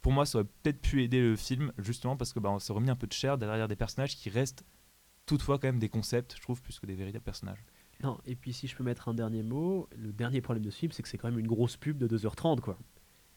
[0.01, 2.71] pour moi, ça aurait peut-être pu aider le film, justement parce que bah, on s'est
[2.73, 4.63] remis un peu de chair derrière des personnages qui restent
[5.25, 7.63] toutefois quand même des concepts, je trouve, plus que des véritables personnages.
[8.03, 10.77] Non, et puis si je peux mettre un dernier mot, le dernier problème de ce
[10.79, 12.59] film, c'est que c'est quand même une grosse pub de 2h30.
[12.61, 12.79] Quoi.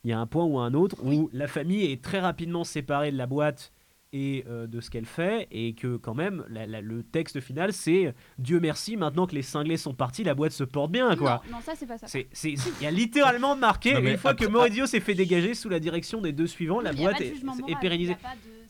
[0.04, 3.12] Il y a un point ou un autre où la famille est très rapidement séparée
[3.12, 3.72] de la boîte
[4.16, 7.72] et euh, de ce qu'elle fait, et que quand même, la- la- le texte final,
[7.72, 11.16] c'est Dieu merci, maintenant que les cinglés sont partis, la boîte se porte bien.
[11.16, 11.42] quoi.
[11.50, 12.07] Non, non, ça, c'est pas ça.
[12.44, 15.68] Il y a littéralement marqué, Non, une fois après- que Maurizio s'est fait dégager sous
[15.68, 17.35] la direction des deux suivants, la boîte est,
[17.81, 18.16] pérennisée.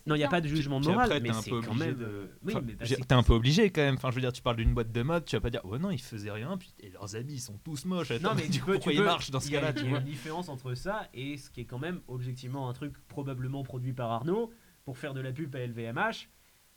[0.07, 1.61] Non, il n'y a pas de jugement Puis moral, après, mais t'es un c'est peu
[1.63, 1.95] quand obligé même.
[1.97, 3.95] de- euh, oui, Enfin, mais bah, j'ai- c'est- T'es un peu obligé quand même.
[3.95, 5.79] Enfin, je veux dire, tu parles d'une boîte de mode, tu vas pas dire, oh
[5.79, 8.11] non, ils faisaient rien, puis et leurs habits ils sont tous moches.
[8.11, 9.53] Non, Attends, mais tu du coup, peux, pourquoi tu ils peux- marchent dans ce il
[9.53, 11.79] y a- cas-là Il y a une différence entre ça et ce qui est quand
[11.79, 14.51] même objectivement un truc probablement produit par Arnaud
[14.85, 16.29] pour faire de la pub à LVMH.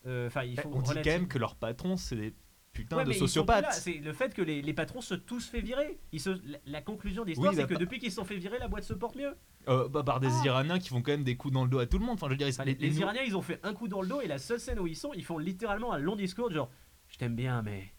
[0.06, 2.34] Euh, Enfin, il faut On dit quand même que leurs patrons, c'est des
[2.72, 3.74] putains Ouais, de sociopathes.
[3.74, 6.00] C'est le fait que les, les patrons se tous fait virer.
[6.12, 8.16] Ils se, la, la conclusion de l'histoire, Oui, c'est bah, que pas- depuis qu'ils se
[8.18, 9.36] sont fait virer, la boîte se porte mieux.
[9.68, 10.42] Euh, bah, par des Ah.
[10.46, 12.16] Iraniens qui font quand même des coups dans le dos à tout le monde.
[12.16, 13.74] Enfin, je veux dire, ils- Enfin, les, les, les les- Iraniens, ils ont fait un
[13.74, 15.98] coup dans le dos et la seule scène où ils sont, ils font littéralement un
[16.00, 16.70] long discours de genre
[17.10, 17.92] Je t'aime bien, mais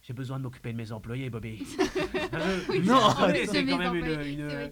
[0.00, 1.58] j'ai besoin de m'occuper de mes employés, Bobby.
[1.78, 3.10] Je- Non,
[3.46, 4.70] c'est quand même une-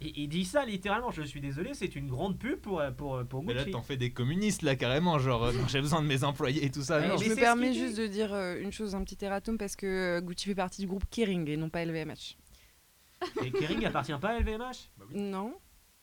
[0.00, 3.42] Il, il dit ça littéralement, je suis désolé, c'est une grande pub pour, pour, pour
[3.44, 3.72] Mais là, Gucci.
[3.72, 5.18] t'en fais des communistes, là, carrément.
[5.18, 7.00] Genre, euh, non, j'ai besoin de mes employés et tout ça.
[7.06, 7.16] Non.
[7.18, 7.78] je me permets dit.
[7.78, 10.80] juste de dire euh, une chose, un petit erratum, parce que euh, Gucci fait partie
[10.80, 12.36] du groupe Kering et non pas LVMH.
[13.44, 15.52] Et Kering appartient pas à LVMH Non,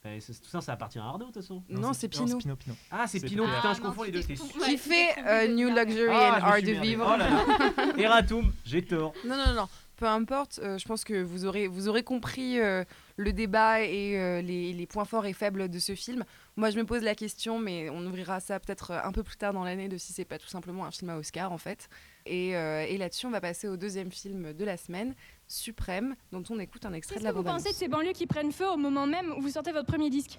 [0.06, 1.64] Eh, c'est- Tout ça, ça appartient à Arnaud, de toute façon.
[1.68, 2.38] non, c'est Pinot.
[2.38, 2.76] Pinot, Pinot.
[2.92, 4.22] Ah, c'est Pinot, putain, Ah, je non, confonds les deux.
[4.22, 5.70] Qui Ouais, fait euh, New.
[5.70, 6.72] Luxury Ah, and Art de.
[6.82, 7.12] Vivre.
[7.14, 7.98] Oh là là.
[7.98, 9.14] Eratum, j'ai tort.
[9.26, 9.68] Non, non, non, non.
[9.98, 10.60] Peu importe.
[10.64, 15.26] je pense que vous aurez, vous aurez compris le débat et les, les, points forts
[15.26, 16.24] et faibles de ce film.
[16.56, 19.54] Moi, je me pose la question, mais on ouvrira ça peut-être un peu plus tard
[19.54, 21.90] dans l'année de si c'est pas tout simplement un film à Oscar en fait.
[22.26, 25.16] Et, et là-dessus, on va passer au deuxième film de la semaine,
[25.48, 28.28] Suprême, dont on écoute un extrait de la bande Vous pensez de ces banlieues qui
[28.28, 30.38] prennent feu au moment même où vous sortez votre premier disque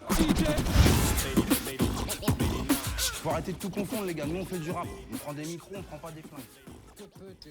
[3.22, 4.26] Faut arrêter de tout confondre, les gars.
[4.26, 4.86] Nous, on fait du rap.
[5.12, 6.77] On prend des micros, on prend pas des flingues.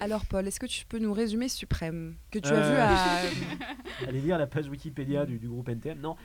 [0.00, 4.06] Alors Paul, est-ce que tu peux nous résumer Suprême que tu as vu à euh,
[4.08, 6.00] Allez lire la page Wikipédia du, groupe NTM.
[6.00, 6.16] Non.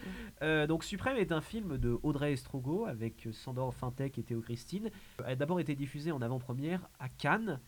[0.41, 4.89] Euh, donc Suprême est un film de Audrey Estrogo avec Sandor Fintech et Théo Christine.
[5.19, 7.59] Elle a d'abord été diffusé en avant-première à Cannes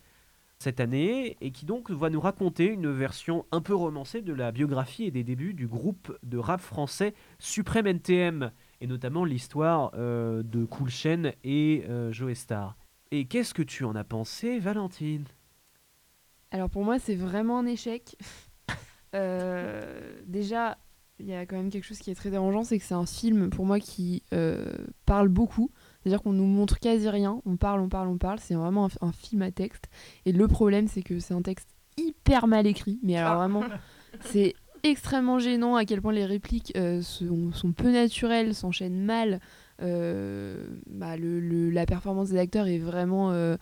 [0.60, 4.52] cette année et qui donc va nous raconter une version un peu romancée de la
[4.52, 10.44] biographie et des débuts du groupe de rap français Suprême NTM et notamment l'histoire euh,
[10.44, 12.78] de Cool Chain et euh, Joe Star.
[13.12, 15.26] Et qu'est-ce que tu en as pensé, Valentine?
[16.52, 18.16] Alors pour moi, c'est vraiment un échec.
[19.14, 20.78] Euh, déjà,
[21.20, 23.06] il y a quand même quelque chose qui est très dérangeant, c'est que c'est un
[23.06, 24.24] film pour moi qui
[25.06, 25.72] parle beaucoup.
[26.06, 29.12] C'est-à-dire qu'on nous montre quasi rien, on parle, on parle, on parle, c'est vraiment un,
[29.12, 29.86] film à texte.
[30.26, 33.38] Et le problème, c'est que c'est un texte hyper mal écrit, mais alors ah.
[33.38, 33.64] vraiment,
[34.26, 34.54] c'est
[34.84, 39.40] extrêmement gênant à quel point les répliques euh, sont, peu naturelles, s'enchaînent mal.
[39.82, 43.32] Euh, bah, le, la performance des acteurs est vraiment.
[43.32, 43.58] Euh,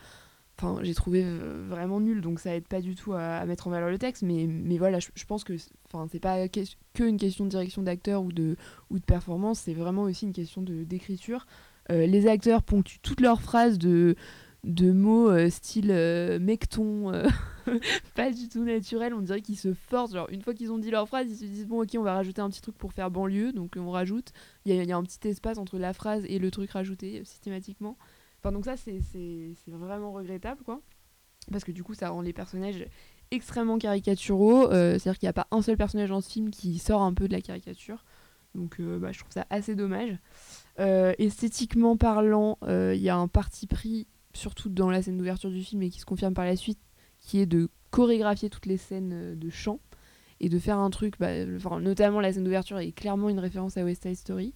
[0.64, 1.26] enfin, j'ai trouvé
[1.68, 4.24] vraiment nul, donc ça aide pas du tout à, mettre en valeur le texte.
[4.24, 6.48] Mais, mais voilà, je, pense que c'est pas
[6.94, 8.56] qu'une question de direction d'acteur ou de,
[8.90, 11.46] ou de performance, c'est vraiment aussi une question d'écriture.
[11.92, 14.16] Euh, les acteurs ponctuent toutes leurs phrases de,
[14.64, 17.12] de mots euh, style euh, mecton,
[18.16, 19.14] pas du tout naturel.
[19.14, 20.14] On dirait qu'ils se forcent.
[20.14, 22.14] Genre, une fois qu'ils ont dit leur phrase, ils se disent bon, ok, on va
[22.14, 23.52] rajouter un petit truc pour faire banlieue.
[23.52, 24.32] Donc on rajoute.
[24.66, 27.98] Il y, a un petit espace entre la phrase et le truc rajouté systématiquement.
[28.44, 30.82] Enfin, donc ça, c'est vraiment regrettable, quoi.
[31.52, 32.86] Parce que du coup, ça rend les personnages
[33.32, 34.70] extrêmement caricaturaux.
[34.70, 37.28] C'est-à-dire qu'il n'y a pas un seul personnage dans ce film qui sort un peu
[37.28, 38.04] de la caricature.
[38.56, 40.18] Donc bah, je trouve ça assez dommage.
[40.80, 45.50] Euh, esthétiquement parlant, il euh, y a un parti pris, surtout dans la scène d'ouverture
[45.50, 46.80] du film et qui se confirme par la suite,
[47.20, 49.80] qui est de chorégraphier toutes les scènes euh, de chant
[50.40, 51.46] et de faire un truc, bah,
[51.80, 54.54] notamment la scène d'ouverture est clairement une référence à West Side Story.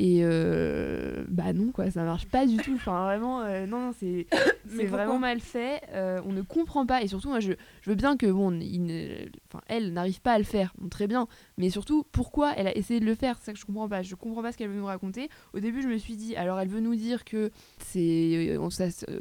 [0.00, 2.74] Et euh, bah non, quoi, ça marche pas du tout.
[2.74, 4.26] Enfin, vraiment, euh, non, c'est
[4.86, 5.82] vraiment mal fait.
[5.92, 7.02] Euh, on ne comprend pas.
[7.02, 7.52] Et surtout, moi, je,
[7.82, 10.74] je veux bien que, bon, il enfin, elle n'arrive pas à le faire.
[10.90, 11.28] très bien.
[11.58, 13.38] Mais surtout, pourquoi elle a essayé de le faire?
[13.38, 14.02] C'est ça que je comprends pas.
[14.02, 15.28] Je comprends pas ce qu'elle veut nous raconter.
[15.52, 18.68] Au début, je me suis dit, alors elle veut nous dire que c'est on,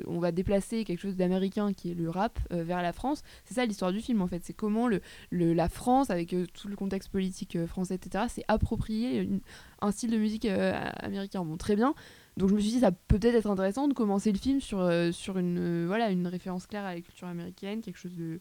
[0.08, 3.22] on, va déplacer quelque chose d'américain qui est le rap vers la France.
[3.46, 4.42] C'est ça l'histoire du film, en fait.
[4.44, 9.20] C'est comment le, le, la France, avec tout le contexte politique français, etc., s'est approprié
[9.20, 9.42] une
[9.84, 11.44] un style de musique euh, américain.
[11.44, 11.94] Bon, très bien.
[12.38, 14.80] Donc je me suis dit, ça peut peut-être être intéressant de commencer le film sur,
[14.80, 18.40] euh, une, euh, voilà, une référence claire à la culture américaine, quelque chose de,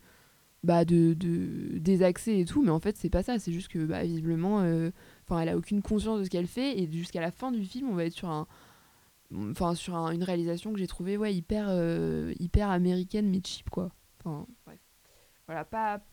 [0.62, 2.62] bah, de, de désaxé et tout.
[2.62, 3.38] Mais en fait, c'est pas ça.
[3.38, 4.58] C'est juste que, bah, visiblement,
[5.26, 6.78] enfin elle a aucune conscience de ce qu'elle fait.
[6.78, 8.28] Et jusqu'à la fin du film, on va être sur
[9.30, 11.70] une réalisation que j'ai trouvée ouais hyper
[12.38, 13.90] hyper américaine mais cheap quoi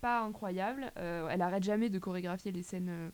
[0.01, 3.11] pas incroyable elle arrête jamais de chorégraphier les scènes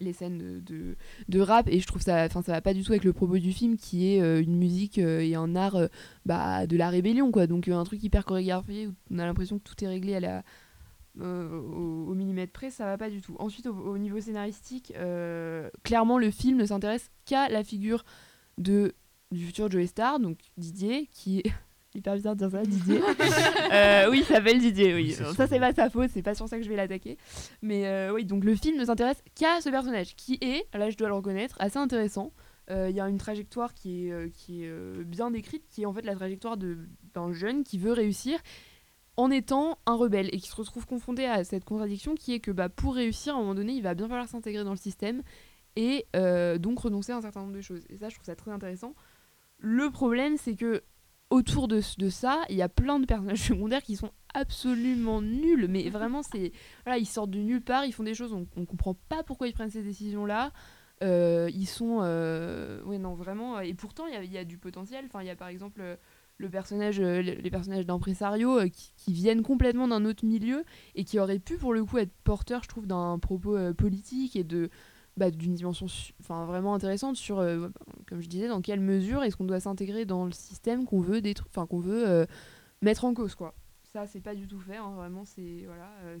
[0.00, 0.96] les scènes de,
[1.28, 3.38] de, rap et je trouve ça enfin ça va pas du tout avec le propos
[3.38, 5.88] du film qui est euh, une musique euh, et un art euh,
[6.24, 7.46] bah, de la rébellion quoi.
[7.46, 10.42] Donc un truc hyper chorégraphié où on a l'impression que tout est réglé à la
[11.20, 13.34] au, millimètre près ça va pas du tout.
[13.40, 14.92] Ensuite au, niveau scénaristique
[15.82, 18.04] clairement le film ne s'intéresse qu'à la figure
[18.56, 18.94] de
[19.32, 21.52] du futur Joey Star donc Didier qui est
[21.94, 23.00] hyper bizarre de dire ça, Didier.
[23.72, 25.12] euh, oui, il s'appelle Didier, oui.
[25.12, 27.18] ça, c'est pas sa faute, c'est pas sur ça que je vais l'attaquer.
[27.62, 30.96] Mais euh, oui, donc le film ne s'intéresse qu'à ce personnage, qui est, là je
[30.96, 32.32] dois le reconnaître, assez intéressant.
[32.70, 35.92] Euh, il y a une trajectoire qui est, qui est bien décrite, qui est en
[35.92, 38.38] fait la trajectoire d'un jeune qui veut réussir
[39.16, 42.52] en étant un rebelle et qui se retrouve confronté à cette contradiction qui est que
[42.52, 45.22] bah, pour réussir, à un moment donné, il va bien falloir s'intégrer dans le système
[45.76, 46.06] et
[46.58, 47.84] donc renoncer à un certain nombre de choses.
[47.88, 48.94] Et ça, je trouve ça très intéressant.
[49.60, 50.82] Le problème, c'est que
[51.30, 55.66] autour de, de, ça, il y a plein de personnages secondaires qui sont absolument nuls.
[55.68, 56.52] Mais vraiment, c'est
[56.84, 59.48] voilà, ils sortent de nulle part, ils font des choses, on, on comprend pas pourquoi
[59.48, 60.52] ils prennent ces décisions-là.
[61.02, 63.60] Euh, ils sont, euh, ouais non vraiment.
[63.60, 65.04] Et pourtant, il y a, y a, du potentiel.
[65.06, 65.82] Enfin, il y a par exemple
[66.38, 70.64] le personnage, les personnages d'impresario euh, qui, qui, viennent complètement d'un autre milieu
[70.94, 74.44] et qui auraient pu pour le coup être porteurs, je trouve, d'un propos politique et
[74.44, 74.70] de
[75.18, 75.86] bah, d'une dimension
[76.20, 77.68] enfin vraiment intéressante sur, euh,
[78.06, 81.20] comme je disais, dans quelle mesure est-ce qu'on doit s'intégrer dans le système qu'on veut,
[81.50, 82.24] enfin qu'on veut euh,
[82.80, 83.54] mettre en cause, quoi.
[83.82, 86.18] Ça, c'est pas du tout fait, hein, vraiment, c'est voilà, euh,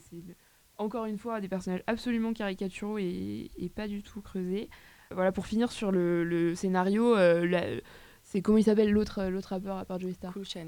[0.76, 4.68] encore une fois des personnages absolument caricaturaux et, et, pas du tout creusés.
[5.10, 7.14] Voilà, pour finir sur le, le scénario,
[8.30, 10.66] c'est comment il s'appelle l'autre l'autre rappeur à part Joey Star Cool Chain.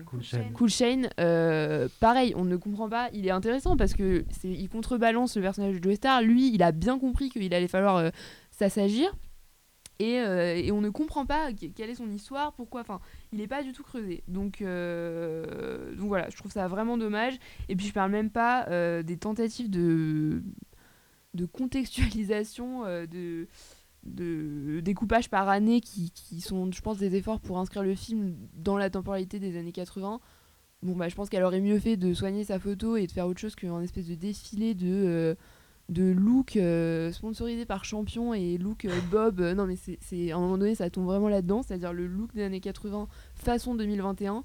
[0.55, 3.11] Cool Shane, euh, pareil, on ne comprend pas.
[3.13, 6.23] Il est intéressant parce que c'est, il contrebalance le personnage de Joey Star.
[6.23, 8.09] Lui, il a bien compris qu'il allait falloir euh,
[8.51, 9.15] s'assagir.
[9.99, 12.81] Et, euh, et on ne comprend pas que- quelle est son histoire, pourquoi.
[12.81, 13.01] Enfin,
[13.33, 14.25] il n'est pas du tout creusé.
[14.29, 17.35] Donc, euh, donc voilà, je trouve ça vraiment dommage.
[17.69, 20.43] Et puis je parle même pas euh, des tentatives de,
[21.35, 23.47] de contextualisation, euh, de,
[24.05, 28.35] de découpage par année qui, qui sont, je pense, des efforts pour inscrire le film
[28.55, 30.21] dans la temporalité des années 80.
[30.83, 33.27] Bon, bah, je pense qu'elle aurait mieux fait de soigner sa photo et de faire
[33.27, 35.35] autre chose qu'un espèce de défilé de, euh,
[35.91, 39.41] de look euh, sponsorisé par Champion et look euh, Bob.
[39.41, 42.45] Non, mais c'est, à un moment donné, ça tombe vraiment là-dedans, c'est-à-dire le look des
[42.45, 44.45] années 80 façon 2021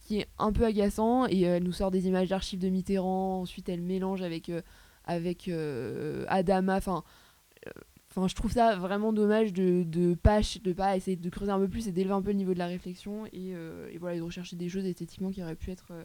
[0.00, 3.42] qui est un peu agaçant et elle nous sort des images d'archives de Mitterrand.
[3.42, 4.50] Ensuite, elle mélange avec,
[5.04, 5.48] avec
[6.26, 6.76] Adama.
[6.76, 7.04] Enfin,
[8.14, 11.58] Enfin, je trouve ça vraiment dommage de de pas de pas essayer de creuser un
[11.58, 14.16] peu plus et d'élever un peu le niveau de la réflexion et, euh, et voilà
[14.16, 16.04] et de rechercher des choses esthétiquement qui auraient pu être euh,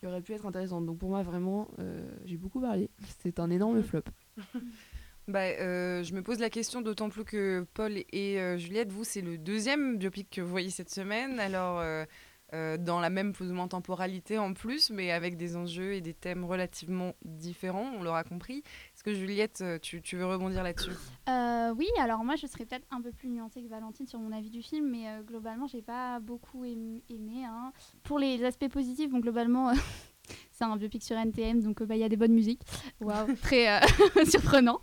[0.00, 0.86] qui auraient pu être intéressantes.
[0.86, 2.88] Donc pour moi vraiment, euh, j'ai beaucoup parlé.
[3.22, 4.02] C'est un énorme flop.
[5.28, 9.38] Bah, je me pose la question d'autant plus que Paul et Juliette, vous, c'est le
[9.38, 11.38] deuxième biopic que vous voyez cette semaine.
[11.38, 11.80] Alors,
[12.54, 16.00] euh, dans la même plus ou moins temporalité en plus, mais avec des enjeux et
[16.00, 18.58] des thèmes relativement différents, on l'aura compris.
[18.94, 20.92] Est-ce que Juliette, euh, tu, veux rebondir là-dessus?
[21.28, 24.32] Euh, oui, alors moi je serais peut-être un peu plus nuancée que Valentine sur mon
[24.32, 27.44] avis du film, mais euh, globalement j'ai pas beaucoup aim- aimé.
[27.46, 27.72] hein.
[28.02, 29.72] Pour les aspects positifs, bon globalement
[30.50, 32.62] c'est un biopic sur NTM, donc bah, il y a des bonnes musiques.
[33.00, 33.80] Waouh, très
[34.28, 34.80] surprenant.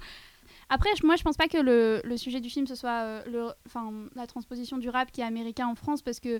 [0.70, 4.10] Après, moi je pense pas que le, le sujet du film ce soit euh, le,
[4.16, 6.40] la transposition du rap qui est américain en France, parce que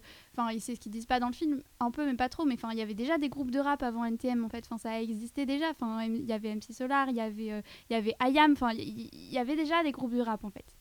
[0.60, 2.78] c'est ce qu'ils disent pas dans le film, un peu mais pas trop, mais il
[2.78, 6.04] y avait déjà des groupes de rap avant NTM en fait, ça existait déjà, enfin
[6.04, 9.38] il y avait MC Solar, il y avait euh, il y avait IAM, il y,
[9.40, 10.76] avait déjà des groupes de rap en fait.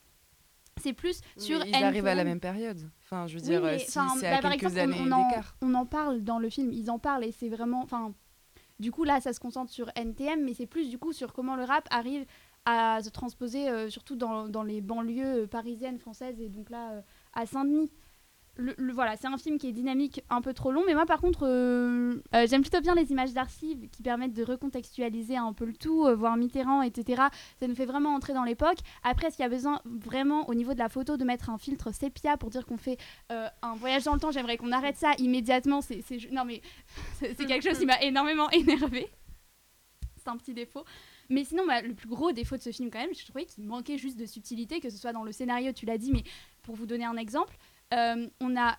[0.81, 2.89] C'est plus sur Mais Ils arrivent à la même période.
[3.03, 5.57] Enfin, je veux dire, si c'est bah, à quelques exemple, années on, on en, d'écart.
[5.61, 8.13] on en parle dans le film, ils en parlent et c'est vraiment, enfin,
[8.79, 11.55] du coup là ça se concentre sur NTM, mais c'est plus du coup sur comment
[11.55, 12.25] le rap arrive
[12.65, 16.91] à se transposer euh, surtout dans, dans les banlieues euh, parisiennes, françaises et donc là
[16.91, 17.01] euh,
[17.33, 17.89] à Saint-Denis.
[18.61, 21.05] Le, le- voilà, c'est un film qui est dynamique, un peu trop long, mais moi
[21.05, 25.53] par contre, euh, euh, j'aime plutôt bien les images d'archives qui permettent de recontextualiser un
[25.53, 27.23] peu le tout, euh, voir Mitterrand, etc.
[27.57, 28.79] Ça nous fait vraiment entrer dans l'époque.
[29.03, 31.57] Après, est-ce qu'il y a besoin vraiment au niveau de la photo de mettre un
[31.57, 32.97] filtre sépia pour dire qu'on fait
[33.29, 34.31] un voyage dans le temps?
[34.31, 35.79] J'aimerais qu'on arrête ça immédiatement.
[35.79, 36.61] C'est, non mais
[37.19, 39.07] c'est c'est quelque chose qui m'a énormément énervé.
[40.17, 40.83] C'est un petit défaut.
[41.29, 43.63] Mais sinon, bah, le plus gros défaut de ce film, quand même, je trouvais qu'il
[43.65, 46.23] manquait juste de subtilité, que ce soit dans le scénario, tu l'as dit, mais
[46.63, 47.57] pour vous donner un exemple,
[47.93, 48.77] euh, on a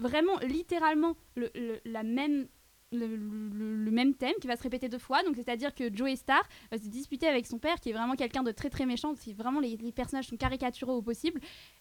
[0.00, 2.48] vraiment, littéralement, le, le- la même.
[2.90, 6.78] Le, même thème qui va se répéter deux fois, donc c'est-à-dire que Joey Star va
[6.78, 9.60] se disputer avec son père qui est vraiment quelqu'un de très très méchant, c'est vraiment
[9.60, 11.40] les, personnages sont caricaturaux au possible,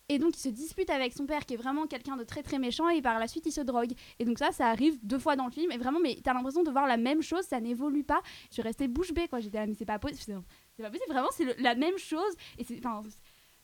[0.09, 2.59] et donc il se dispute avec son père qui est vraiment quelqu'un de très très
[2.59, 3.93] méchant et par la suite il se drogue.
[4.19, 6.63] Et donc ça, ça arrive deux fois dans le film et vraiment, mais t'as l'impression
[6.63, 8.21] de voir la même chose, ça n'évolue pas.
[8.49, 10.43] Je suis restée bouche bée quoi, j'étais là, mais c'est pas possible,
[10.75, 12.33] c'est pas possible, vraiment c'est la même chose.
[12.57, 13.03] Et c'est, enfin,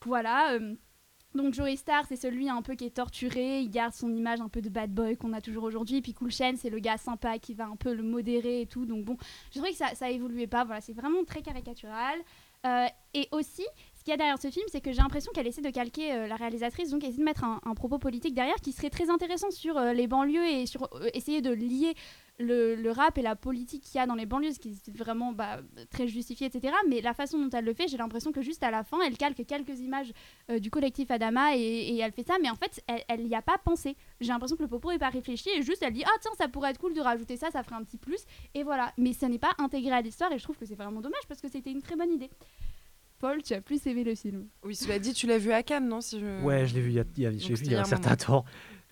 [0.04, 0.52] voilà.
[0.54, 0.74] euh,
[1.34, 4.48] donc Joey Star, c'est celui un peu qui est torturé, il garde son image un
[4.48, 6.00] peu de bad boy qu'on a toujours aujourd'hui.
[6.00, 8.86] Puis Cool Chain, c'est le gars sympa qui va un peu le modérer et tout.
[8.86, 9.16] Donc bon,
[9.50, 10.64] je trouvais que ça, ça évoluait pas.
[10.64, 12.18] Voilà, c'est vraiment très caricatural.
[12.66, 13.66] Euh, et aussi,
[14.04, 16.26] qu'il y a derrière ce film, c'est que j'ai l'impression qu'elle essaie de calquer euh,
[16.26, 19.78] la réalisatrice, donc essaie de mettre un, propos politique derrière qui serait très intéressant sur
[19.78, 21.94] euh, les banlieues et sur euh, essayer de lier
[22.38, 25.32] le, rap et la politique qu'il y a dans les banlieues, ce qui est vraiment
[25.32, 26.74] bah, très justifié, etc.
[26.88, 29.16] Mais la façon dont elle le fait, j'ai l'impression que juste à la fin, elle
[29.16, 30.12] calque quelques images
[30.58, 33.56] du collectif Adama et, et elle fait ça, mais en fait, elle n'y a pas
[33.56, 33.96] pensé.
[34.20, 36.48] J'ai l'impression que le propos n'est pas réfléchi et juste elle dit Ah, tiens, ça
[36.48, 38.24] pourrait être cool de rajouter ça, ça ferait un petit plus.
[38.54, 38.92] Et voilà.
[38.98, 41.40] Mais ça n'est pas intégré à l'histoire et je trouve que c'est vraiment dommage parce
[41.40, 42.30] que c'était une très bonne idée.
[43.18, 44.46] Paul, tu as plus aimé le film.
[44.64, 46.42] Oui, cela dit, tu l'as vu à Cannes, non si je...
[46.44, 47.80] Ouais, je l'ai vu il y a, il y a- Donc vu il y a
[47.80, 48.44] un certain temps.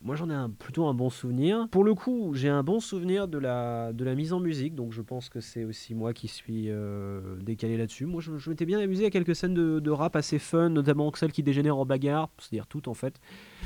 [0.05, 1.69] Moi, j'en ai un, plutôt un bon souvenir.
[1.71, 4.93] Pour le coup, j'ai un bon souvenir de la, de la mise en musique, donc
[4.93, 8.07] je pense que c'est aussi moi qui suis euh, décalé là-dessus.
[8.07, 11.13] Moi, je, je m'étais bien amusé à quelques scènes de, de rap assez fun, notamment
[11.15, 13.21] celles qui dégénèrent en bagarre, c'est-à-dire toutes en fait,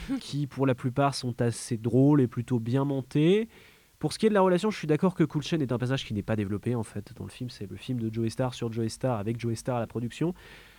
[0.20, 3.48] qui pour la plupart sont assez drôles et plutôt bien montées.
[3.98, 5.78] Pour ce qui est de la relation, je suis d'accord que Cool Chain est un
[5.78, 7.48] passage qui n'est pas développé en fait dans le film.
[7.50, 10.34] C'est le film de Joey Star sur Joey Star avec Joey Star à la production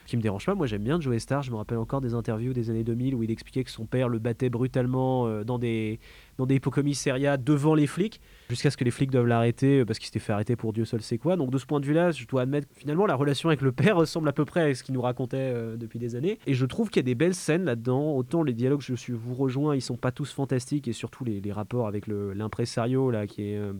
[0.08, 0.56] qui me dérange pas.
[0.56, 1.44] Moi, j'aime bien Joey Star.
[1.44, 4.10] Je me rappelle encore des interviews des années 2000 où il expliquait que son père
[4.10, 6.00] le battait brutalement euh, dans des
[6.38, 10.00] dans des commissariats devant les flics, jusqu'à ce que les flics doivent l'arrêter euh, parce
[10.00, 11.36] qu'il s'était fait arrêter pour Dieu seul sait quoi.
[11.36, 13.72] Donc de ce point de vue-là, je dois admettre que finalement la relation avec le
[13.72, 16.40] père ressemble à peu près à ce qu'il nous racontait euh, depuis des années.
[16.46, 18.16] Et je trouve qu'il y a des belles scènes là-dedans.
[18.16, 21.42] Autant les dialogues, je suis, vous rejoins, ils sont pas tous fantastiques et surtout les,
[21.52, 23.74] rapports avec l'impresario là qui est euh,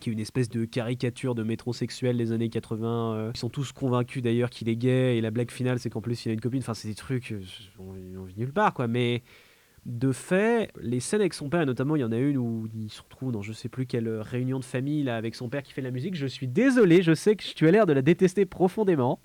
[0.00, 3.14] qui est une espèce de caricature de métrosexuel des années 80.
[3.14, 6.00] euh, ils sont tous convaincus d'ailleurs qu'il est gay et la blague finale c'est qu'en
[6.00, 6.60] plus il a une copine.
[6.60, 7.40] Enfin c'est des trucs, euh,
[7.78, 8.88] on, on vit nulle part quoi.
[8.88, 9.22] Mais
[9.86, 12.68] De fait, les scènes avec son père, et notamment il y en a une où
[12.74, 15.62] il se retrouve dans je sais plus quelle réunion de famille là, avec son père
[15.62, 16.14] qui fait de la musique.
[16.16, 19.20] Je suis désolé, je sais que tu as l'air de la détester profondément,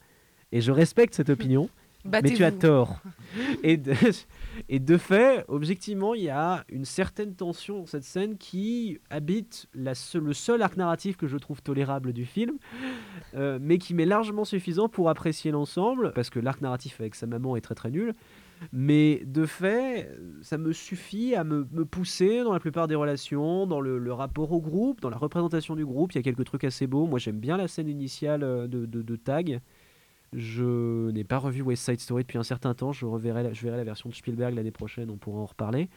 [0.53, 1.69] et je respecte cette opinion,
[2.05, 3.01] mais tu as tort.
[3.63, 3.93] Et de,
[4.69, 9.67] et de fait, objectivement, il y a une certaine tension dans cette scène qui habite
[9.73, 12.57] le seul arc narratif que je trouve tolérable du film,
[13.35, 17.27] euh, mais qui m'est largement suffisant pour apprécier l'ensemble, parce que l'arc narratif avec sa
[17.27, 18.13] maman est très très nul.
[18.71, 20.09] Mais de fait,
[20.41, 24.61] ça me suffit à me, pousser dans la plupart des relations, dans le, rapport au
[24.61, 26.13] groupe, dans la représentation du groupe.
[26.13, 27.05] Il y a quelques trucs assez beaux.
[27.05, 29.61] Moi, j'aime bien la scène initiale euh, de, de Tag.
[30.35, 32.91] Je n'ai pas revu West Side Story depuis un certain temps.
[32.91, 35.09] Je, reverrai je verrai la version de Spielberg l'année prochaine.
[35.09, 35.89] On pourra en reparler.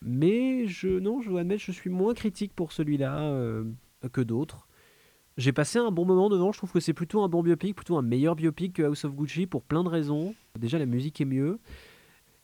[0.00, 3.64] Mais je, non, je dois admettre, je suis moins critique pour celui-là euh,
[4.12, 4.68] que d'autres.
[5.38, 6.52] J'ai passé un bon moment devant.
[6.52, 9.16] Je trouve que c'est plutôt un bon biopic, plutôt un meilleur biopic que House of
[9.16, 10.36] Gucci pour plein de raisons.
[10.56, 11.58] Déjà, la musique est mieux.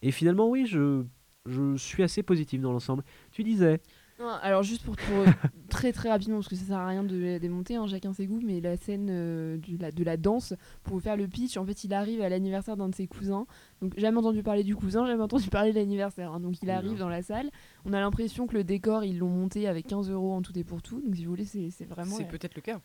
[0.02, 1.04] Et finalement, oui, je,
[1.46, 3.04] je suis assez positif dans l'ensemble.
[3.30, 3.80] Tu disais
[4.20, 5.24] Non, alors juste pour, pour,
[5.70, 8.26] très très rapidement parce que ça sert à rien de la démonter, hein, chacun ses
[8.26, 10.52] goûts, mais la scène euh, du- la- de la danse
[10.82, 13.46] pour vous faire le pitch, en fait il arrive à l'anniversaire d'un de ses cousins,
[13.80, 16.40] donc jamais entendu parler du cousin, jamais entendu parler de l'anniversaire, hein.
[16.40, 17.50] donc il arrive dans la salle,
[17.86, 20.64] on a l'impression que le décor ils l'ont monté avec 15 euros en tout et
[20.64, 22.16] pour tout, donc si vous voulez c'est c'est vraiment...
[22.16, 22.80] C'est peut-être le cas.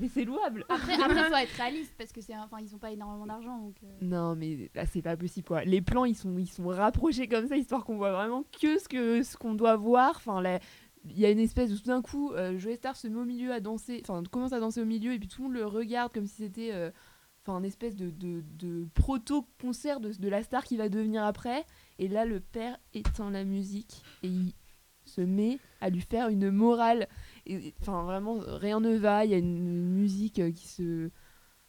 [0.00, 2.90] Mais c'est louable Après, après, faut être réaliste parce que c'est, enfin, ils ont pas
[2.90, 3.76] énormément d'argent, donc.
[3.84, 5.62] euh, Non, mais là, c'est pas possible, quoi.
[5.64, 8.88] Les plans, ils sont, ils sont rapprochés comme ça, histoire qu'on voit vraiment que ce
[8.88, 10.14] que ce qu'on doit voir.
[10.16, 10.42] Enfin,
[11.04, 13.24] il y a une espèce de tout d'un coup, euh, Joey Star se met au
[13.24, 15.66] milieu à danser, enfin, commence à danser au milieu, et puis tout le monde le
[15.66, 16.90] regarde comme si c'était, euh,
[17.42, 21.64] enfin, un espèce de, de, de proto-concert de, de la star qui va devenir après.
[21.98, 24.52] Et là, le père éteint la musique et il
[25.04, 27.08] se met à lui faire une morale.
[27.80, 29.24] Enfin, vraiment, rien ne va.
[29.24, 31.10] Il y a une, musique euh, qui se.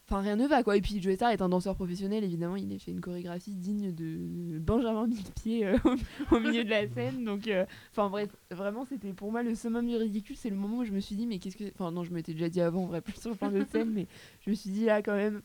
[0.08, 0.76] Enfin, rien ne va, quoi.
[0.76, 2.58] Et puis, Joey Star est un danseur professionnel, évidemment.
[2.58, 5.78] Il a fait une chorégraphie digne de Benjamin Millepied euh,
[6.32, 7.24] au, milieu de la scène.
[7.24, 8.12] Donc, euh, enfin,
[8.50, 10.36] vraiment, c'était pour moi le summum du ridicule.
[10.36, 11.72] C'est le moment où je me suis dit, mais qu'est-ce que.
[11.74, 13.90] Enfin, non, je m'étais déjà dit avant, en vrai, plus sur le plan de scène,
[13.94, 14.08] mais
[14.42, 15.42] je me suis dit, là, quand même,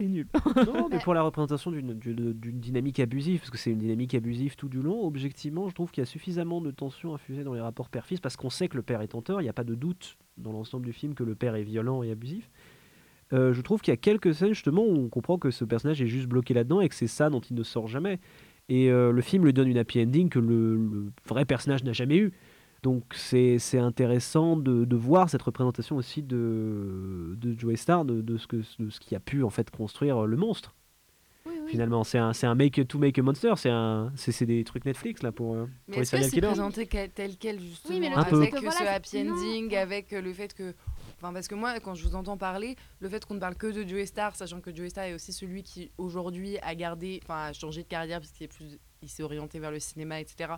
[0.00, 0.26] c'est nul.
[0.56, 4.68] Non, mais pour la représentation d'une dynamique abusive, parce que c'est une dynamique abusive tout
[4.68, 7.88] du long, objectivement, je trouve qu'il y a suffisamment de tension infusée dans les rapports
[7.88, 9.74] père-fils, parce qu'on sait que le père est en tort, il n'y a pas de
[9.74, 12.50] doute dans l'ensemble du film que le père est violent et abusif.
[13.32, 16.02] Euh, je trouve qu'il y a quelques scènes justement où on comprend que ce personnage
[16.02, 18.18] est juste bloqué là-dedans et que c'est ça dont il ne sort jamais.
[18.68, 21.92] Et euh, le film lui donne une happy ending que le, le vrai personnage n'a
[21.92, 22.32] jamais eu.
[22.82, 28.20] Donc c'est c'est intéressant de, de voir cette représentation aussi de, de Joey Star, de,
[28.22, 30.74] de ce que, de ce qui a pu en fait construire le monstre
[31.44, 31.70] Oui, oui.
[31.70, 32.04] finalement.
[32.04, 33.52] C'est un, c'est un make to make a monster.
[33.56, 36.16] C'est un, c'est, c'est des trucs Netflix là pour, euh, pour Mais les est-ce que
[36.16, 36.46] serial c'est killers.
[36.46, 39.34] présenté tel quel justement mais le truc, avec que euh, ce happy non.
[39.34, 40.74] ending, avec euh, le fait que,
[41.20, 43.66] enfin parce que moi quand je vous entends parler, le fait qu'on ne parle que
[43.66, 47.46] de Joey Star, sachant que Joey Star est aussi celui qui aujourd'hui a gardé, enfin
[47.48, 50.54] a changé de carrière parce qu'il est plus, il s'est orienté vers le cinéma, etc.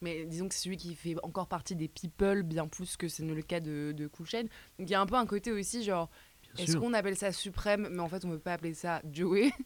[0.00, 3.24] Mais disons que c'est celui qui fait encore partie des people bien plus que c'est
[3.24, 4.26] le cas de, de Cool.
[4.32, 6.08] Donc il y a un peu un côté aussi genre
[6.58, 9.52] est-ce qu'on appelle ça suprême, mais en fait on ne peut pas appeler ça Joey.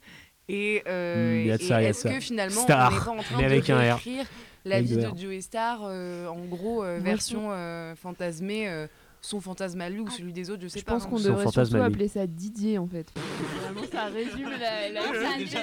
[0.48, 3.46] Et, euh, Hmm, et est-ce que finalement Star, on n'est pas en train mais de
[3.46, 4.26] avec réécrire
[4.64, 5.16] la Avec vie de.
[5.16, 7.50] Joey Star euh, en gros euh, version
[7.96, 8.86] fantasmée,
[9.22, 10.92] son fantasme à lui ou celui des autres, je sais Je pas.
[10.92, 11.08] pense hein.
[11.08, 13.06] qu'on devrait surtout appeler ça Didier, en fait.
[13.62, 14.90] Vraiment, ça résume la...
[14.90, 15.60] la- déjà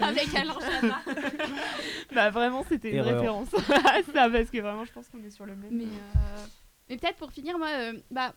[0.00, 1.00] avec Alain Chabat.
[2.14, 5.46] Bah, vraiment, c'était une référence à ça, parce que vraiment, je pense qu'on est sur
[5.46, 5.70] le même...
[5.70, 6.46] Mais, euh,
[6.88, 8.34] mais peut-être pour finir, moi, euh, bah,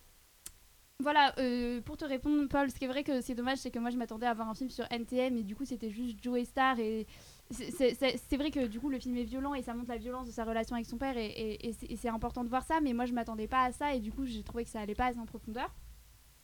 [1.02, 3.80] voilà, euh, pour te répondre, Paul, ce qui est vrai que c'est dommage, c'est que
[3.80, 6.46] moi je m'attendais à voir un film sur NTM et du coup c'était juste Joey
[6.46, 7.06] Star et
[7.52, 10.32] c'est- vrai que du coup le film est violent et ça montre la violence de
[10.32, 13.06] sa relation avec son père et, et- et c'est- important de voir ça, mais moi
[13.06, 15.20] je m'attendais pas à ça et du coup j'ai trouvé que ça allait pas assez
[15.20, 15.74] en profondeur.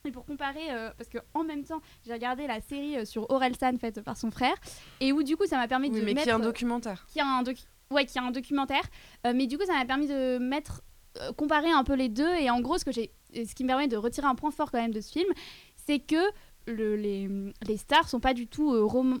[0.04, 3.30] Et pour comparer, euh, parce que en même temps j'ai regardé la série euh, sur
[3.30, 4.54] Orelsan faite par son frère
[5.00, 7.06] et où du coup ça m'a permis Oui, de mais mettre qui est un documentaire.
[7.06, 8.82] qui a un, docu- ouais, qui a un documentaire.
[9.26, 10.82] Euh, mais du coup, ça m'a permis de mettre,
[11.20, 12.34] euh, comparer un peu les deux.
[12.36, 14.70] Et en gros, ce, que j'ai, ce qui me permet de retirer un point fort
[14.72, 15.28] quand même de ce film,
[15.76, 16.16] c'est que
[16.66, 17.28] le- les,
[17.68, 19.20] les stars sont pas du tout euh, rom-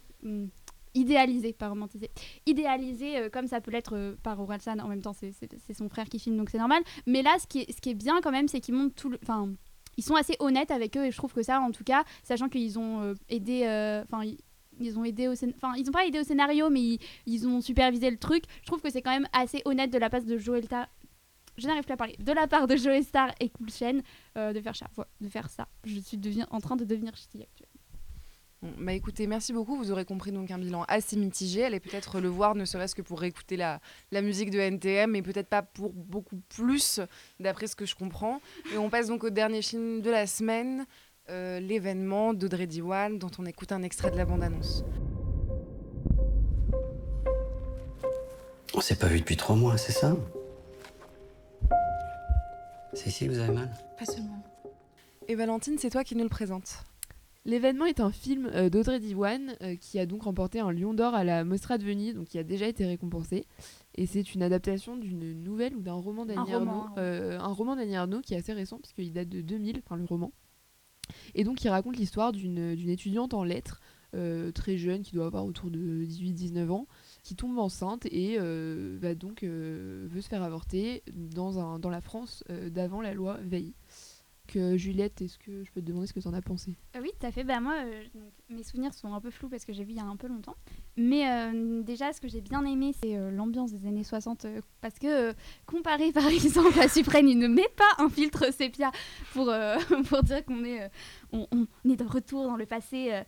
[0.94, 2.10] idéalisées, pas romantisées,
[2.46, 4.78] idéalisées euh, comme ça peut l'être euh, par Orelsan.
[4.78, 5.32] En même temps, c'est,
[5.74, 6.82] son frère qui filme, donc c'est normal.
[7.06, 9.08] Mais là, ce qui est, ce qui est bien quand même, c'est qu'ils montrent tout
[9.08, 9.18] le...
[9.22, 9.48] Enfin,
[9.96, 12.48] ils sont assez honnêtes avec eux et je trouve que ça, en tout cas, sachant
[12.48, 13.62] qu'ils ont euh, aidé...
[13.64, 17.46] euh, Enfin, ils- ont aidé au enfin ils pas aidé au scénario mais ils, ils
[17.46, 20.22] ont supervisé le truc je trouve que c'est quand même assez honnête de la part
[20.24, 20.88] de Joel Star
[21.58, 23.98] je n'arrive plus à parler de la part de Joey Star et Cool Chain
[24.34, 24.86] de faire ça
[25.20, 26.18] de faire ça je suis
[26.50, 27.71] en train de devenir ch'ti actuellement Bon,
[28.62, 29.76] bah écoutez, merci beaucoup.
[29.76, 31.64] Vous aurez compris donc un bilan assez mitigé.
[31.64, 33.80] Allez peut-être le voir, ne serait-ce que pour réécouter la,
[34.12, 37.00] la musique de NTM, mais peut-être pas pour beaucoup plus,
[37.40, 38.40] d'après ce que je comprends.
[38.72, 40.86] Et on passe donc au dernier film de la semaine,
[41.28, 44.84] euh, l'événement d'Audrey Diwan, dont on écoute un extrait de la bande-annonce.
[48.74, 50.16] On s'est pas vu depuis trois mois, c'est ça?
[52.94, 53.70] C'est ici que vous avez mal?
[53.98, 54.42] Pas seulement.
[55.26, 56.84] Et Valentine, c'est toi qui nous le présente.
[57.44, 61.14] L'événement est un film euh, d'Audrey Diwan euh, qui a donc remporté un Lion d'Or
[61.14, 63.46] à la Mostra de Venise, donc qui a déjà été récompensé.
[63.96, 67.94] Et c'est une adaptation d'une nouvelle ou d'un roman d'Annie roman, euh, un roman d'Annie
[67.94, 70.32] Ernaux qui est assez récent puisqu'il date de 2000, enfin le roman.
[71.34, 73.80] Et donc il raconte l'histoire d'une étudiante en lettres
[74.54, 76.86] très jeune qui doit avoir autour de 18-19 ans
[77.22, 82.44] qui tombe enceinte et va donc veut se faire avorter dans, un, dans la France
[82.70, 83.74] d'avant la loi Veil.
[84.52, 86.76] Que Juliette, est-ce que je peux te demander ce que tu en as pensé?
[86.94, 87.42] Euh, oui, tout à fait.
[87.42, 89.96] Bah, moi, euh, donc, mes souvenirs sont un peu flous parce que j'ai vu il
[89.96, 90.56] y a un peu longtemps.
[90.98, 94.44] Mais euh, déjà, ce que j'ai bien aimé, c'est euh, l'ambiance des années 60.
[94.44, 95.32] euh, parce que, euh,
[95.64, 98.92] comparé par exemple à Suprême, il ne met pas un filtre sépia
[99.32, 99.76] pour, euh,
[100.10, 103.22] pour dire qu'on est, euh, on est de retour dans le passé.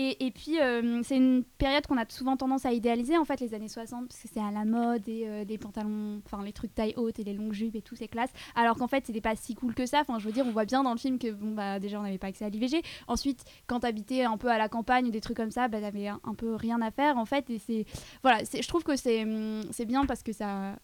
[0.00, 3.52] Et, puis, euh, c'est une période qu'on a souvent tendance à idéaliser, en fait, les
[3.52, 6.72] années 60, parce que c'est à la mode et euh, les pantalons, enfin, les trucs
[6.72, 8.30] taille haute et les longues jupes et tout, c'est classe.
[8.54, 10.02] Alors qu'en fait, c'était pas si cool que ça.
[10.02, 12.04] Enfin, je veux dire, on voit bien dans le film que, bon, bah, déjà, on
[12.04, 12.80] n'avait pas accès à l'IVG.
[13.08, 16.06] Ensuite, quand t'habitais un peu à la campagne ou des trucs comme ça, bah, t'avais
[16.06, 17.50] un, peu rien à faire, en fait.
[17.50, 17.84] Et c'est.
[18.22, 20.76] Voilà, je trouve que c'est hum, c'est bien parce que ça,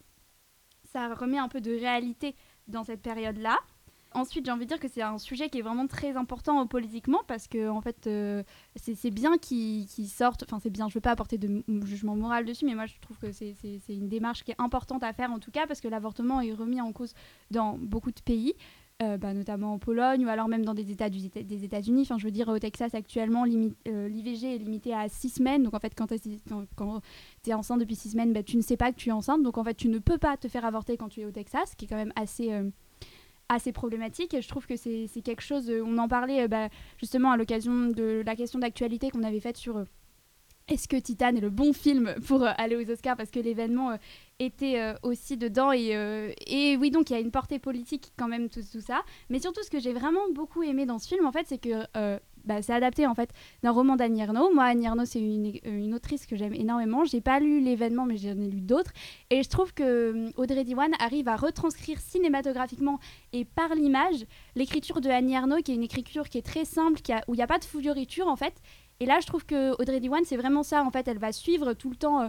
[0.92, 2.34] ça remet un peu de réalité
[2.66, 3.58] dans cette période-là.
[4.14, 6.66] Ensuite, j'ai envie de dire que c'est un sujet qui est vraiment très important euh,
[6.66, 8.44] politiquement parce que en fait, euh,
[8.76, 10.44] c'est bien qu'ils sortent.
[10.44, 10.88] Enfin, c'est bien.
[10.88, 13.56] Je veux pas apporter de jugement moral dessus, mais moi, je trouve que c'est
[13.88, 16.80] une démarche qui est importante à faire en tout cas parce que l'avortement est remis
[16.80, 17.12] en cause
[17.50, 18.54] dans beaucoup de pays.
[19.02, 22.02] euh, bah, notamment en Pologne ou alors même dans des États des États-Unis.
[22.02, 25.64] Enfin, je veux dire, au Texas actuellement, l'IVG est limité à 6 semaines.
[25.64, 28.92] Donc en fait, quand tu es enceinte depuis 6 semaines, bah, tu ne sais pas
[28.92, 29.42] que tu es enceinte.
[29.42, 31.70] Donc en fait, tu ne peux pas te faire avorter quand tu es au Texas,
[31.72, 32.52] ce qui est quand même assez,
[33.48, 34.34] assez problématique.
[34.34, 35.70] Et je trouve que c'est quelque chose.
[35.70, 36.68] euh, on en parlait euh, bah,
[36.98, 39.78] justement à l'occasion de la question d'actualité qu'on avait faite sur.
[39.78, 39.84] euh,
[40.66, 43.98] est-ce que Titan est le bon film pour aller aux Oscars parce que l'événement
[44.38, 45.90] était aussi dedans et,
[46.46, 49.62] et oui donc il y a une portée politique quand même tout, ça mais surtout
[49.62, 51.84] ce que j'ai vraiment beaucoup aimé dans ce film en fait c'est que
[52.44, 53.30] bah, c'est adapté en fait
[53.62, 57.20] d'un roman d'Annie Ernaux moi Annie Ernaux c'est une, une autrice que j'aime énormément j'ai
[57.20, 58.92] pas lu l'événement mais j'en ai lu d'autres
[59.30, 62.98] et je trouve que euh, Audrey Diwan arrive à retranscrire cinématographiquement
[63.32, 67.00] et par l'image l'écriture de Annie Ernaux qui est une écriture qui est très simple
[67.28, 68.54] où il n'y a pas de fouriture en fait
[69.00, 70.82] et là, je trouve que Audrey Diwan, c'est vraiment ça.
[70.84, 72.28] En fait, elle va suivre tout le temps euh,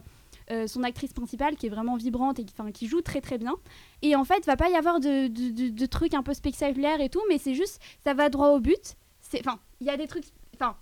[0.52, 3.56] euh, son actrice principale, qui est vraiment vibrante et qui, joue très très bien.
[4.02, 7.22] Et en fait, va pas y avoir de- de trucs un peu spectaculaires et tout,
[7.30, 8.96] mais c'est juste, ça va droit au but.
[9.40, 10.26] Enfin, il y a des trucs,
[10.56, 10.76] enfin.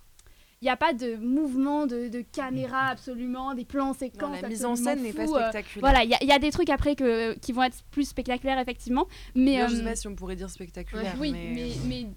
[0.62, 4.36] Il n'y a pas de mouvement de, de caméra absolument, des plans séquences.
[4.38, 5.82] Non, la mise en scène n'est pas euh, spectaculaire.
[5.82, 8.58] voilà, il y, a- y a des trucs après que, qui vont être plus spectaculaires,
[8.60, 9.10] effectivement.
[9.36, 11.16] Mais, je euh, sais pas si on pourrait dire spectaculaire.
[11.20, 11.52] oui, mais...
[11.54, 12.08] mais, mais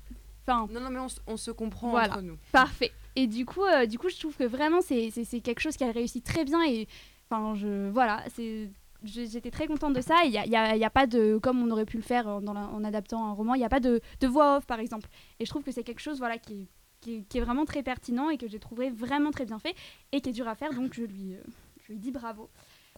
[0.46, 2.12] enfin, Non, non, mais on, se comprend Voilà.
[2.12, 2.38] entre nous.
[2.52, 2.92] Parfait.
[3.16, 5.10] Et du coup, euh, du coup, je trouve que vraiment c'est
[5.42, 6.86] quelque chose qu'elle réussit très bien et
[7.28, 8.70] enfin je voilà c'est
[9.04, 10.16] J'étais très contente de ça.
[10.24, 12.84] Il n'y a, y y a pas de, comme on aurait pu le faire en,
[12.84, 15.08] adaptant un roman, il n'y a pas de, de voix off par exemple.
[15.40, 16.68] Et je trouve que c'est quelque chose voilà, qui,
[17.00, 19.74] qui, est- vraiment très pertinent et que j'ai trouvé vraiment très bien fait
[20.12, 20.72] et qui est dur à faire.
[20.72, 21.42] Donc je lui, euh,
[21.86, 22.50] je lui dis bravo.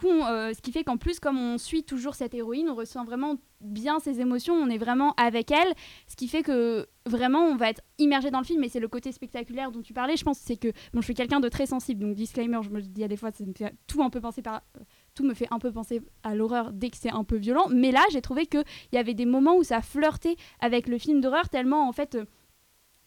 [0.05, 3.36] Euh, ce qui fait qu'en plus, comme on suit toujours cette héroïne, on ressent vraiment
[3.61, 5.74] bien ses émotions, on est vraiment avec elle,
[6.07, 8.86] ce qui fait que vraiment on va être immergé dans le film et c'est le
[8.88, 11.64] côté spectaculaire dont tu parlais je pense c'est que bon je suis quelqu'un de très
[11.64, 13.46] sensible donc disclaimer je me dis à des fois fait
[13.86, 14.62] tout un peu penser par
[15.23, 18.01] me fait un peu penser à l'horreur dès que c'est un peu violent mais là
[18.11, 18.59] j'ai trouvé que
[18.93, 22.14] il y avait des moments où ça flirtait avec le film d'horreur tellement en fait
[22.14, 22.25] euh,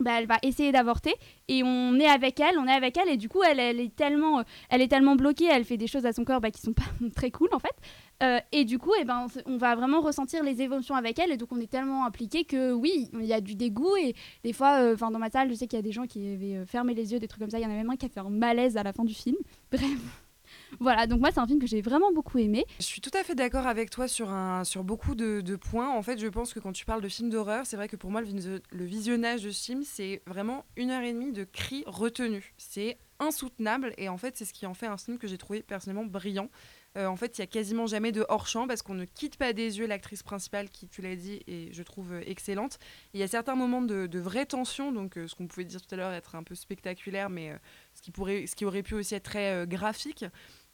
[0.02, 1.14] bah, elle va essayer d'avorter
[1.48, 4.40] et on est avec elle, on est avec elle et du coup elle, est tellement,
[4.40, 6.74] euh, elle est tellement bloquée, elle fait des choses à son corps bah, qui sont
[6.74, 6.84] pas
[7.16, 7.76] très cool en fait.
[8.24, 11.38] Euh, et du coup, eh ben, on va vraiment ressentir les émotions avec elle et
[11.38, 14.92] donc on est tellement impliqué que oui, il y a du dégoût et des fois,
[14.94, 17.14] enfin dans ma salle, je sais qu'il y a des gens qui avaient fermé les
[17.14, 17.60] yeux, des trucs comme ça.
[17.60, 19.14] Il y en a même un qui a fait un malaise à la fin du
[19.14, 19.38] film.
[19.72, 20.31] Bref.
[20.80, 22.66] Voilà, donc moi c'est un film que j'ai vraiment beaucoup aimé.
[22.80, 25.96] Je suis tout à fait d'accord avec toi sur, un, sur beaucoup de, points.
[25.96, 28.10] En fait, je pense que quand tu parles de film d'horreur, c'est vrai que pour
[28.12, 31.44] moi, le, vis- le visionnage de ce film, c'est vraiment une heure et demie de
[31.44, 32.46] cris retenus.
[32.58, 35.62] C'est insoutenable et en fait, c'est ce qui en fait un film que j'ai trouvé
[35.62, 36.50] personnellement brillant.
[36.98, 39.54] Euh, en fait, il y a quasiment jamais de hors-champ parce qu'on ne quitte pas
[39.54, 42.80] des yeux l'actrice principale qui, tu l'as dit, et je trouve euh, excellente.
[43.14, 45.94] Il y a certains moments de, vraie tension, donc euh, ce qu'on pouvait dire tout
[45.96, 47.56] à l'heure être un peu spectaculaire, mais
[47.94, 50.26] ce, qui pourrait, ce qui aurait pu aussi être très graphique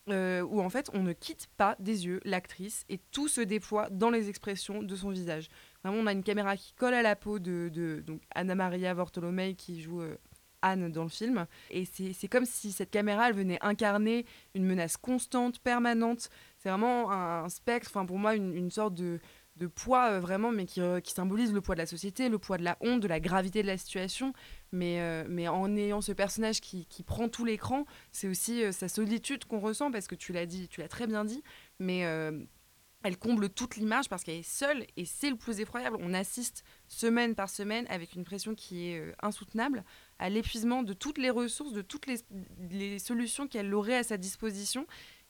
[0.10, 3.90] euh, où en fait on ne quitte pas des yeux l'actrice et tout se déploie
[3.90, 5.50] dans les expressions de son visage.
[5.84, 8.04] Vraiment, on a une caméra qui colle à la peau de,
[8.34, 10.16] Anna Maria Vortolomei qui joue euh,
[10.62, 11.46] Anne dans le film.
[11.70, 16.30] Et c'est comme si cette caméra elle venait incarner une menace constante, permanente.
[16.58, 19.20] C'est vraiment un, spectre, enfin pour moi une sorte de
[19.58, 22.58] de poids euh, vraiment, mais qui, qui, symbolise le poids de la société, le poids
[22.58, 24.34] de la honte, de la gravité de la situation.
[24.72, 28.72] Mais, euh, mais en ayant ce personnage qui, qui prend tout l'écran, c'est aussi euh,
[28.72, 31.44] sa solitude qu'on ressent, parce que tu l'as dit, tu l'as très bien dit,
[31.80, 32.06] mais
[33.04, 35.98] elle comble toute l'image parce qu'elle est seule, et c'est le plus effroyable.
[36.00, 39.84] On assiste semaine par semaine avec une pression qui est insoutenable
[40.20, 42.18] à l'épuisement de toutes les ressources, de toutes les,
[42.72, 44.88] les solutions qu'elle aurait à sa disposition.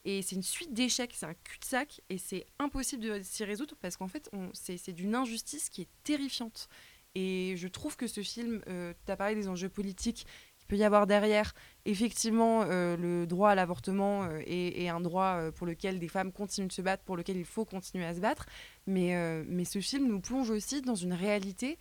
[0.09, 3.97] Et c'est une suite d'échecs, c'est un cul-de-sac, et c'est impossible de s'y résoudre parce
[3.97, 6.69] qu'en fait, c'est d'une injustice qui est terrifiante.
[7.13, 10.25] Et je trouve que ce film, euh, tu as parlé des enjeux politiques
[10.57, 11.53] qu'il peut y avoir derrière.
[11.83, 16.67] Effectivement, euh, le droit à l'avortement euh, est, un droit pour lequel des femmes continuent
[16.67, 18.45] de se battre, pour lequel il faut continuer à se battre.
[18.85, 19.13] Mais,
[19.45, 21.77] mais ce film nous plonge aussi dans une réalité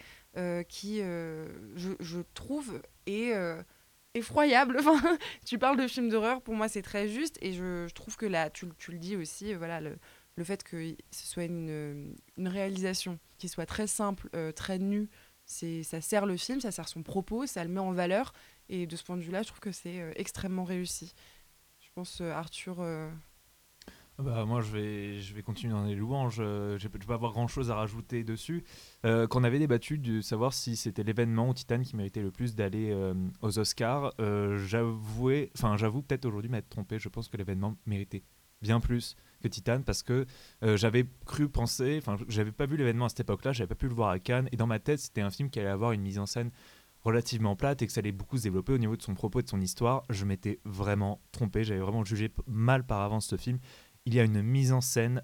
[0.68, 3.32] qui, je, je, trouve, est
[4.16, 4.78] effroyable.
[4.86, 8.26] Enfin, tu parles de film d'horreur, pour moi c'est très juste et je, trouve que
[8.26, 9.98] là, tu, le dis aussi, euh, voilà, le,
[10.44, 15.08] fait que ce soit une, euh, réalisation qui soit très simple, euh, très nue,
[15.46, 18.32] ça sert le film, ça sert son propos, ça le met en valeur
[18.68, 21.14] et de ce point de vue-là, je trouve que c'est extrêmement réussi.
[21.80, 22.84] Je pense Arthur
[24.18, 26.38] bah, moi, je vais, je vais continuer dans les louanges.
[26.40, 28.64] Euh, je ne vais pas avoir grand chose à rajouter dessus.
[29.04, 32.54] Euh, qu'on avait débattu de savoir si c'était l'événement ou Titan qui méritait le plus
[32.54, 34.14] d'aller euh, aux Oscars.
[34.20, 36.98] Euh, j'avoue peut-être aujourd'hui m'être trompé.
[36.98, 38.22] Je pense que l'événement méritait
[38.62, 40.24] bien plus que Titan parce que
[40.62, 43.94] j'avais cru penser, enfin, j'avais pas vu l'événement à cette époque-là, j'avais pas pu le
[43.94, 44.48] voir à Cannes.
[44.50, 46.50] Et dans ma tête, c'était un film qui allait avoir une mise en scène
[47.06, 49.42] relativement plate et que ça allait beaucoup se développer au niveau de son propos et
[49.44, 50.02] de son histoire.
[50.10, 51.62] Je m'étais vraiment trompé.
[51.62, 53.58] J'avais vraiment jugé mal par avance ce film
[54.06, 55.22] il y a une mise en scène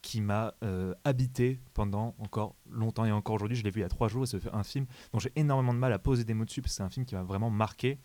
[0.00, 3.56] qui m'a euh, habité pendant encore longtemps et encore aujourd'hui.
[3.56, 5.74] Je l'ai vu il y a trois jours et c'est un film dont j'ai énormément
[5.74, 7.50] de mal à poser des mots dessus parce que c'est un film qui m'a vraiment
[7.50, 7.98] marqué.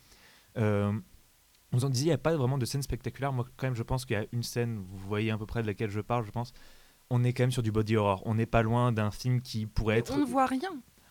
[0.58, 0.94] Euh,
[1.72, 3.32] vous en disiez, il n'y a pas vraiment de scène spectaculaire.
[3.34, 5.62] Moi, quand même, je pense qu'il y a une scène, vous voyez à peu près
[5.62, 6.54] de laquelle je parle, je pense.
[7.12, 8.24] On est quand même sur du body horror.
[8.26, 10.14] On n'est pas loin d'un film qui pourrait être.
[10.14, 10.70] On ne voit rien.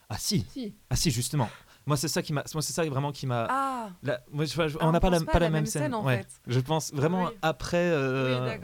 [0.08, 0.46] Ah si.
[0.90, 1.50] Ah si, justement.
[1.88, 2.44] Moi, c'est ça qui m'a.
[2.52, 3.46] Moi, c'est ça vraiment qui m'a.
[3.48, 3.88] Ah.
[4.30, 4.44] moi,
[4.82, 5.94] on n'a pas, la, pas la, même scène.
[5.94, 6.28] en fait.
[6.46, 7.78] Je pense vraiment après.
[7.78, 8.58] Euh,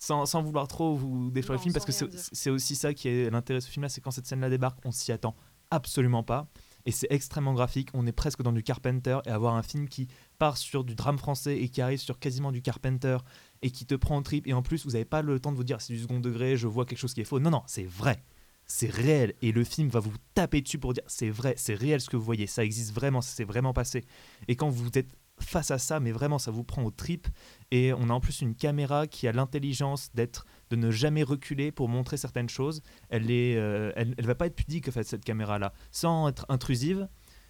[0.00, 3.30] sans, sans, vouloir trop vous détruire le film, parce que c'est aussi ça qui est
[3.30, 5.36] l'intérêt de ce film-là, c'est quand cette scène-là débarque, on s'y attend
[5.70, 6.48] absolument pas.
[6.86, 7.90] Et c'est extrêmement graphique.
[7.92, 11.18] On est presque dans du Carpenter et avoir un film qui part sur du drame
[11.18, 13.18] français et qui arrive sur quasiment du Carpenter
[13.62, 14.48] et qui te prend en trip.
[14.48, 16.56] Et en plus, vous n'avez pas le temps de vous dire c'est du second degré,
[16.56, 17.38] je vois quelque chose qui est faux.
[17.38, 18.24] Non, non, c'est vrai
[18.70, 22.00] c'est réel et le film va vous taper dessus pour dire c'est vrai, c'est réel
[22.00, 24.04] ce que vous voyez, ça existe vraiment, ça s'est vraiment passé.
[24.46, 25.10] Et quand vous êtes
[25.40, 27.26] face à ça, mais vraiment ça vous prend au trip
[27.72, 31.72] et on a en plus une caméra qui a l'intelligence d'être de ne jamais reculer
[31.72, 32.82] pour montrer certaines choses.
[33.08, 36.46] Elle est, euh, elle, va pas être pudique en fait cette caméra là, sans être
[36.48, 37.08] intrusive.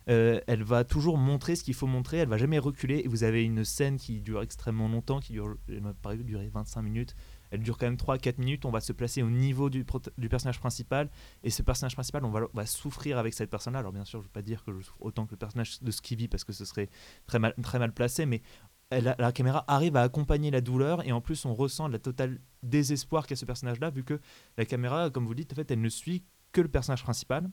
[0.09, 3.25] Euh, elle va toujours montrer ce qu'il faut montrer, elle va jamais reculer et vous
[3.25, 7.14] avez une scène qui dure extrêmement longtemps, qui dure, elle m'a paru durer 25 minutes,
[7.51, 9.84] elle dure quand même 3-4 minutes, on va se placer au niveau du,
[10.28, 11.11] personnage principal,
[11.42, 13.80] et ce personnage principal, on va, souffrir avec cette personne-là.
[13.80, 15.80] Alors bien sûr, je ne veux pas dire que je souffre autant que le personnage
[15.82, 16.88] de Skivy, parce que ce serait
[17.26, 18.42] très mal, placé, mais
[18.90, 23.26] la caméra arrive à accompagner la douleur, et en plus on ressent la totale désespoir
[23.26, 24.20] qu'a ce personnage-là, vu que
[24.57, 27.48] la caméra, comme vous dites, en fait, elle ne suit que le personnage principal.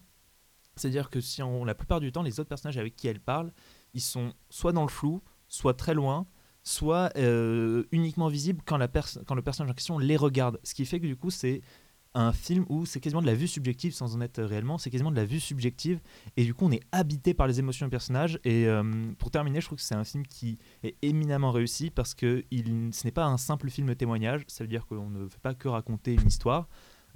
[0.76, 3.52] C'est-à-dire que si on, la plupart du temps, les autres personnages avec qui elle parle,
[3.94, 6.28] ils sont soit dans le flou, soit très loin,
[6.68, 10.60] soit euh, uniquement visible quand, la quand le personnage en question les regarde.
[10.64, 11.62] Ce qui fait que du coup, c'est
[12.14, 15.12] un film où c'est quasiment de la vue subjective sans en être réellement, c'est quasiment
[15.12, 16.02] de la vue subjective.
[16.36, 18.40] Et du coup on est habité par les émotions du personnage.
[18.44, 18.84] Et euh,
[19.18, 22.90] pour terminer je trouve que c'est un film qui est éminemment réussi parce que il,
[22.92, 25.68] ce n'est pas un simple film témoignage, ça veut dire qu'on ne fait pas que
[25.68, 26.68] raconter une histoire,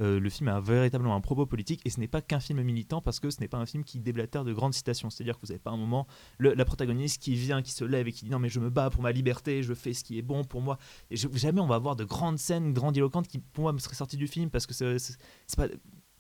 [0.02, 3.02] euh, le film a véritablement un propos politique et ce n'est pas qu'un film militant
[3.02, 5.10] parce que ce n'est pas un film qui déblatère de grandes citations.
[5.10, 6.08] C'est-à-dire que vous n'avez pas un moment
[6.40, 8.90] la protagoniste qui vient, qui se lève et qui dit non mais je me bats
[8.90, 10.78] pour ma liberté, je fais ce qui est bon pour moi.
[11.10, 14.18] Et jamais on va avoir de grandes scènes grandiloquentes qui pour moi me seraient sorties
[14.18, 14.74] du film parce que
[15.56, 15.68] pas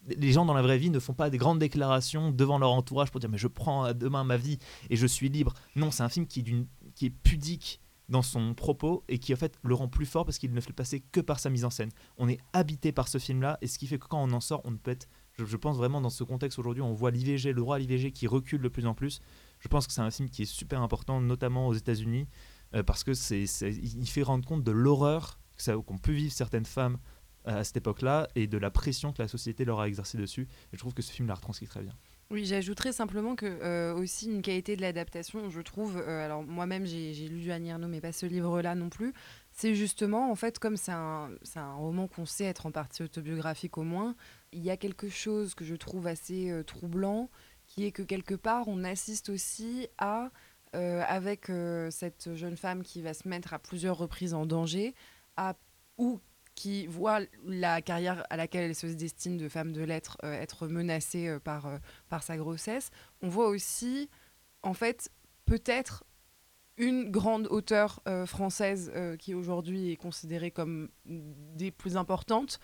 [0.07, 3.11] les gens dans la vraie vie ne font pas des grandes déclarations devant leur entourage
[3.11, 4.59] pour dire mais je prends demain ma vie
[4.89, 5.53] et je suis libre.
[5.75, 6.65] Non, c'est un film qui
[7.01, 10.53] est pudique dans son propos et qui en fait le rend plus fort parce qu'il
[10.53, 11.89] ne fait passer que par sa mise en scène.
[12.17, 14.61] On est habité par ce film-là et ce qui fait que quand on en sort,
[14.65, 17.77] on peut être, je, pense vraiment dans ce contexte aujourd'hui, on voit l'IVG, le droit
[17.77, 19.21] à l'IVG qui recule de plus en plus.
[19.59, 22.27] Je pense que c'est un film qui est super important, notamment aux États-Unis,
[22.75, 25.39] euh, parce que c'est, il fait rendre compte de l'horreur
[25.85, 26.97] qu'on peut vivre certaines femmes
[27.45, 30.47] à cette époque-là et de la pression que la société leur a exercée dessus.
[30.73, 31.95] Et je trouve que ce film la retranscrit très bien.
[32.31, 35.97] Oui, j'ajouterais simplement que euh, aussi une qualité de l'adaptation, je trouve.
[35.97, 39.13] Euh, alors moi-même, j'ai lu Annie mais pas ce livre-là non plus.
[39.51, 43.77] C'est justement, en fait, comme c'est un, un, roman qu'on sait être en partie autobiographique
[43.77, 44.15] au moins,
[44.53, 47.29] il y a quelque chose que je trouve assez euh, troublant,
[47.67, 50.31] qui est que quelque part, on assiste aussi à,
[50.73, 51.51] avec
[51.89, 54.95] cette jeune femme qui va se mettre à plusieurs reprises en danger,
[55.35, 55.55] à
[55.97, 56.21] ou
[56.55, 60.67] qui voit la carrière à laquelle elle se destine de femme de lettres euh, être
[60.67, 61.77] menacée euh, par, euh,
[62.09, 62.89] par sa grossesse.
[63.21, 64.09] On voit aussi,
[64.63, 65.09] en fait,
[65.45, 66.03] peut-être
[66.77, 72.59] une grande auteure française qui aujourd'hui est considérée comme des plus importantes,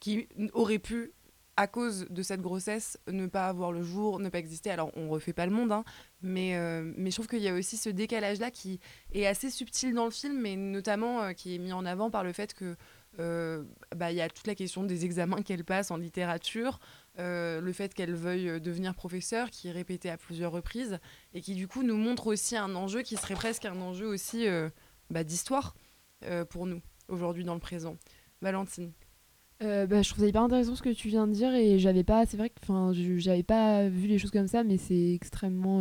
[0.00, 1.12] qui aurait pu,
[1.56, 4.70] à cause de cette grossesse, ne pas avoir le jour, ne pas exister.
[4.70, 5.84] Alors, on refait pas le monde, hein,
[6.22, 6.58] mais,
[6.96, 8.80] mais je trouve qu'il y a aussi ce décalage-là qui
[9.12, 12.32] est assez subtil dans le film, mais notamment qui est mis en avant par le
[12.32, 12.76] fait que
[13.20, 13.62] euh,
[13.94, 16.80] bah, il y a toute la question des examens qu'elle passe en littérature,
[17.18, 20.98] euh, le fait qu'elle veuille euh, devenir professeure, qui est répété à plusieurs reprises,
[21.32, 24.46] et qui du coup nous montre aussi un enjeu qui serait presque un enjeu aussi
[25.10, 25.74] bah, d'histoire
[26.50, 27.96] pour nous, aujourd'hui dans le présent.
[28.40, 28.92] Valentine.
[29.60, 32.26] Bah, je trouve ça hyper intéressant ce que tu viens de dire et j'avais pas,
[32.26, 35.78] c'est vrai que enfin, j'avais pas vu les choses comme ça, mais c'est extrêmement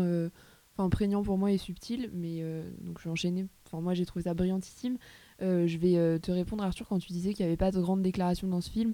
[0.78, 2.10] enfin, prégnant pour moi et subtil.
[2.14, 2.44] Mais
[2.80, 3.48] donc je vais enchaîner.
[3.66, 4.98] Enfin, moi j'ai trouvé ça brillantissime.
[5.42, 7.82] Euh, je vais euh, te répondre Arthur quand tu disais qu'il n'y avait pas de
[7.82, 8.94] grande déclaration dans ce film.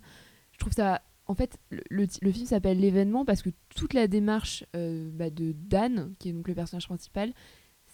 [0.52, 1.02] Je trouve ça.
[1.26, 6.16] En fait, le, film s'appelle L'événement parce que toute la démarche euh, bah, de Dan,
[6.18, 7.34] qui est donc le personnage principal,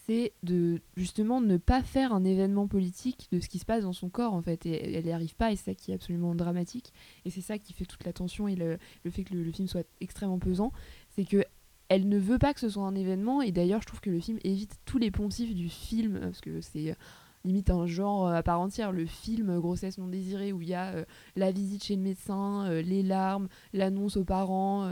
[0.06, 3.92] c'est de justement ne pas faire un événement politique de ce qui se passe dans
[3.92, 6.36] son corps en fait et elle n'y arrive pas et c'est ça qui est absolument
[6.36, 6.94] dramatique
[7.26, 8.78] et c'est ça qui fait toute la tension et le,
[9.10, 10.72] fait que le, le film soit extrêmement pesant
[11.16, 11.44] c'est que
[11.90, 14.20] elle ne veut pas que ce soit un événement et d'ailleurs je trouve que le
[14.20, 16.96] film évite tous les poncifs du film parce que c'est
[17.46, 20.70] limite un genre euh, à part entière le film euh, grossesse non désirée où il
[20.70, 24.90] y a euh, la visite chez le médecin les larmes l'annonce aux parents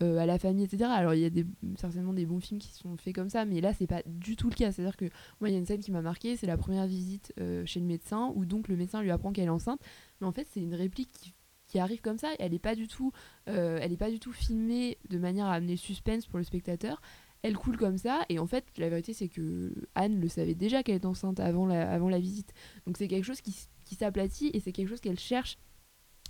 [0.00, 0.90] à la famille, etc.
[0.92, 1.44] Alors il y a
[1.78, 4.50] certainement des bons films qui sont faits comme ça, mais là c'est pas du tout
[4.50, 4.70] le cas.
[4.70, 5.06] C'est-à-dire que
[5.40, 7.32] moi il y a une scène qui m'a marqué, c'est la première visite
[7.64, 9.80] chez le médecin où donc le médecin lui apprend qu'elle est enceinte,
[10.20, 11.34] mais en fait c'est une réplique
[11.66, 12.32] qui, arrive comme ça.
[12.38, 13.12] Elle n'est pas du tout,
[13.46, 17.00] elle est pas du tout filmée de manière à amener suspense pour le spectateur.
[17.44, 20.82] Elle coule comme ça et en fait la vérité c'est que Anne le savait déjà
[20.82, 22.54] qu'elle est enceinte avant la, avant la visite.
[22.86, 25.58] Donc c'est quelque chose qui, qui s'aplatit et c'est quelque chose qu'elle cherche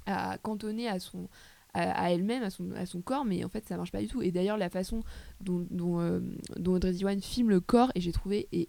[0.06, 1.28] à cantonner à son
[1.72, 4.22] à, elle-même, à son, à son corps, mais en fait ça marche pas du tout.
[4.22, 5.02] Et d'ailleurs la façon
[5.40, 6.20] dont, dont, euh,
[6.56, 6.78] dont
[7.20, 8.68] filme le corps, et j'ai trouvé est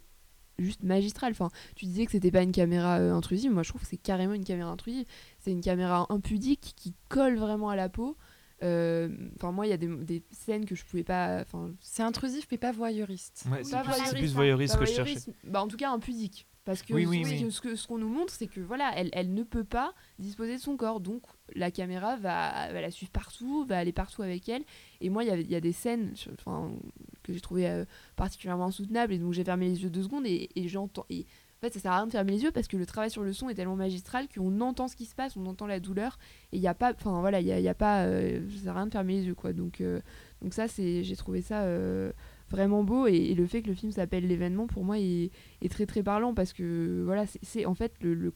[0.58, 1.32] juste magistrale.
[1.32, 3.98] Enfin, tu disais que c'était pas une caméra euh, intrusive, moi je trouve que c'est
[3.98, 5.06] carrément une caméra intrusive.
[5.40, 8.18] C'est une caméra impudique qui colle vraiment à la peau.
[8.64, 11.42] Euh, Enfin moi il y a des, des scènes que je pouvais pas.
[11.42, 13.46] Enfin C'est intrusif mais pas voyeuriste.
[13.52, 14.34] Ouais, c'est pas plus, voyeuriste, plus hein.
[14.36, 15.20] voyeuriste que je cherchais.
[15.44, 16.48] Bah, en tout cas, impudique.
[16.64, 17.44] Parce que, Oui, oui, ce, oui.
[17.44, 19.94] que- ce que- ce qu'on nous montre, c'est que voilà, elle, elle ne peut pas
[20.18, 21.00] disposer de son corps.
[21.00, 21.22] Donc,
[21.54, 24.64] la caméra va, va la suivre partout, va aller partout avec elle.
[25.00, 26.72] Et moi, il y a- il y, a des scènes je- enfin,
[27.22, 27.86] que j'ai trouvées euh,
[28.16, 29.14] particulièrement insoutenables.
[29.14, 31.06] Et donc, j'ai fermé les yeux deux secondes et, et j'entends.
[31.12, 31.28] Et
[31.66, 33.34] fait, ça sert à rien de fermer les yeux parce que le travail sur le
[33.34, 36.18] son est tellement magistral qu'on entend ce qui se passe, on entend la douleur.
[36.52, 36.94] Et il n'y a pas.
[36.94, 38.06] Enfin, voilà, il y a, pas.
[38.06, 39.54] euh, ça sert à rien de fermer les yeux, quoi.
[39.54, 40.02] Donc, euh,
[40.42, 41.64] donc ça, c'est j'ai trouvé ça.
[41.64, 42.12] euh,
[42.50, 45.32] vraiment beau et, le fait que le film s'appelle l'événement pour moi est,
[45.70, 48.34] très très parlant parce que voilà c'est- en fait le,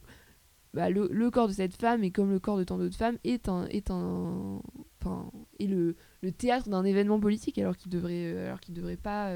[0.74, 3.18] bah, le, le corps de cette femme et comme le corps de tant d'autres femmes
[3.24, 4.62] est un est un
[5.00, 9.32] enfin est le, le théâtre d'un événement politique alors qu'il devrait alors qu'il devrait pas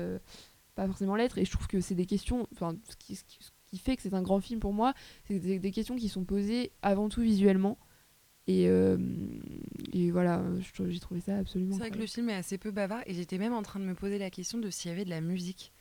[0.76, 3.20] pas forcément l'être et je trouve que c'est des questions enfin ce qui,
[3.74, 4.94] qui- fait que c'est un grand film pour moi
[5.28, 7.78] c'est des, des questions qui sont posées avant tout visuellement
[8.48, 8.98] et, euh,
[9.94, 10.44] et voilà
[10.90, 13.38] j'ai trouvé ça absolument C'est vrai que le film est assez peu bavard et j'étais
[13.38, 15.72] même en train de me poser la question de s'il y avait de la musique.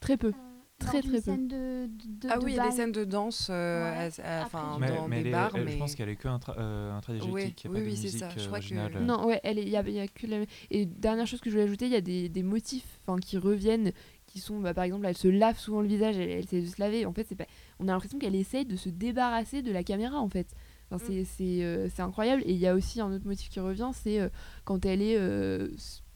[0.00, 1.36] très peu Euh, Très, très peu.
[1.36, 4.10] de, de- Ah de oui, il y a des scènes de danse euh, Ouais.
[4.22, 6.16] à- à- enfin, Après, Mais, dans mais des bars, elle- mais je pense qu'elle est
[6.16, 8.40] que intra, euh, Ouais, il n'y a oui, pas de oui, c'est musique ça, je
[8.40, 9.04] euh, crois que- originale.
[9.04, 10.44] Non, ouais, elle il y a, y a que la...
[10.72, 13.38] Et dernière chose que je voulais ajouter, il y a des, des motifs enfin, qui
[13.38, 13.92] reviennent,
[14.34, 16.66] qui sont, bah, par exemple, elle se lave souvent le visage, elle, elle essaie de
[16.66, 17.06] se laver.
[17.06, 17.46] En fait, c'est pas...
[17.78, 20.48] on a l'impression qu'elle essaye de se débarrasser de la caméra, en fait.
[20.90, 21.24] Enfin, Mm.
[21.24, 22.42] c'est, euh, incroyable.
[22.44, 24.28] Et il y a aussi un autre motif qui revient, c'est euh,
[24.64, 25.16] quand elle est...
[25.16, 25.68] euh,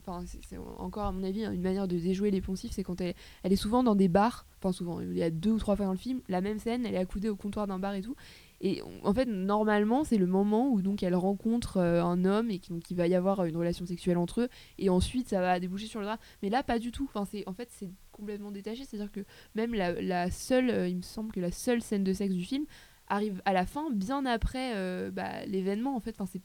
[0.07, 3.13] Enfin, c'est, encore, à mon avis, une manière de déjouer les poncifs, c'est quand elle,
[3.43, 5.85] elle est souvent dans des bars, enfin souvent, il y a deux ou trois fois
[5.85, 8.15] dans le film, la même scène, elle est accoudée au comptoir d'un bar et tout.
[8.59, 12.57] Et en fait, normalement, c'est le moment où donc elle rencontre euh, un homme et
[12.57, 14.49] qui- donc il va y avoir une relation sexuelle entre eux,
[14.79, 16.17] et ensuite ça va déboucher sur le drap.
[16.41, 17.05] Mais là, pas du tout.
[17.13, 18.85] Enfin, c'est en fait c'est complètement détaché.
[18.85, 19.21] C'est-à-dire que
[19.55, 22.65] même la, seule, euh, il me semble que la seule scène de sexe du film
[23.07, 25.95] arrive à la fin, bien après euh, bah, l'événement.
[25.95, 26.39] En fait, enfin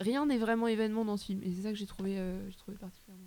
[0.00, 2.56] rien n'est vraiment événement dans ce film, et c'est ça que j'ai trouvé, euh, j'ai
[2.56, 3.24] trouvé particulièrement.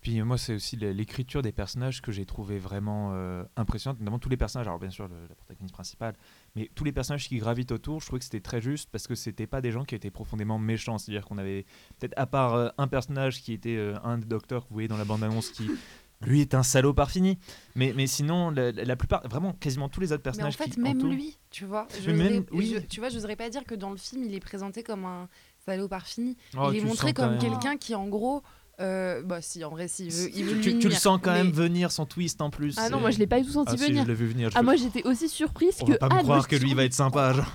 [0.00, 3.14] Puis moi, c'est aussi l'écriture des personnages que j'ai trouvé vraiment
[3.54, 4.66] impressionnante, notamment tous les personnages.
[4.66, 6.16] Alors bien sûr, la protagoniste principale,
[6.56, 9.14] mais tous les personnages qui gravitent autour, je trouvais que c'était très juste parce que
[9.14, 10.98] c'était pas des gens qui étaient profondément méchants.
[10.98, 11.66] C'est-à-dire qu'on avait
[12.00, 15.04] peut-être à part un personnage qui était un des docteurs que vous voyez dans la
[15.04, 15.70] bande-annonce qui
[16.24, 17.38] lui est un salaud par fini.
[17.74, 20.70] Mais, mais sinon, la, la plupart, vraiment quasiment tous les autres Mais en personnages fait,
[20.70, 21.86] qui même entourent- lui, tu vois.
[22.06, 22.74] Mais même- oui.
[22.74, 25.28] je- tu vois, j'oserais pas dire que dans le film, il est présenté comme un
[25.64, 26.36] salopard fini.
[26.56, 28.42] Oh, il est tu le montré comme quelqu'un qui, en gros,
[28.80, 31.32] euh, bah si, en vrai, si, il veut, il veut tu, tu le sens quand
[31.32, 32.74] même venir son twist en plus.
[32.78, 34.02] Ah non, moi je l'ai pas du tout senti Ah si, venir.
[34.04, 34.50] je l'ai vu venir.
[34.50, 36.70] je Ah moi j'étais aussi surprise On que va pas me Anne croire que lui
[36.70, 37.32] il va être sympa.
[37.34, 37.52] genre.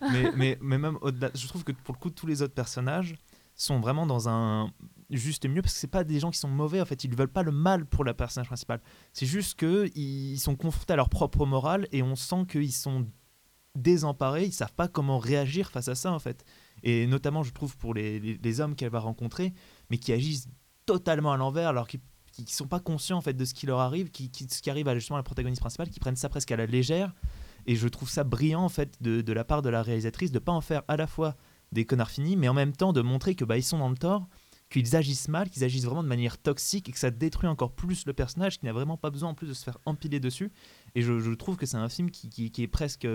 [0.12, 3.14] mais, mais, mais même au-delà, je trouve que pour le coup, tous les autres personnages
[3.54, 4.70] sont vraiment dans un
[5.10, 7.04] juste mieux parce que c'est pas des gens qui sont mauvais en fait.
[7.04, 8.80] Ils veulent pas le mal pour le personnage principal
[9.12, 13.06] c'est juste que ils sont confrontés à leur propre morale et on sent qu'ils sont
[13.74, 14.44] désemparés.
[14.44, 16.44] Ils savent pas comment réagir face à ça en fait.
[16.82, 19.54] Et notamment je trouve pour les, les, hommes qu'elle va rencontrer
[19.90, 20.48] mais qui agissent
[20.84, 22.00] totalement à l'envers alors qu'ils
[22.32, 24.68] qui sont pas conscients en fait de ce qui leur arrive qui, qui ce qui
[24.68, 27.14] arrive à justement la protagoniste principale qui prennent ça presque à la légère.
[27.68, 30.38] Et je trouve ça brillant en fait de, de la part de la réalisatrice de
[30.38, 31.36] pas en faire à la fois
[31.72, 33.96] des connards finis, mais en même temps de montrer que bah, ils sont dans le
[33.96, 34.28] tort,
[34.70, 38.06] qu'ils agissent mal, qu'ils agissent vraiment de manière toxique et que ça détruit encore plus
[38.06, 40.50] le personnage qui n'a vraiment pas besoin en plus de se faire empiler dessus.
[40.94, 43.06] Et je, trouve que c'est un film qui, est presque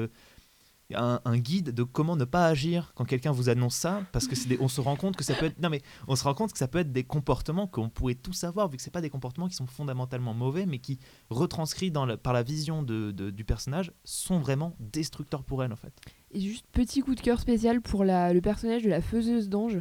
[0.93, 4.59] un, guide de comment ne pas agir quand quelqu'un vous annonce ça, parce que c'est
[4.59, 6.57] on se rend compte que ça peut être non mais on se rend compte que
[6.57, 9.47] ça peut être des comportements qu'on pourrait tous savoir vu que c'est pas des comportements
[9.47, 10.99] qui sont fondamentalement mauvais, mais qui
[11.29, 11.91] retranscrits
[12.23, 15.93] par la vision du personnage sont vraiment destructeurs pour elle en fait.
[16.31, 19.79] Et juste petit coup de cœur spécial pour le personnage de la faiseuse d'ange.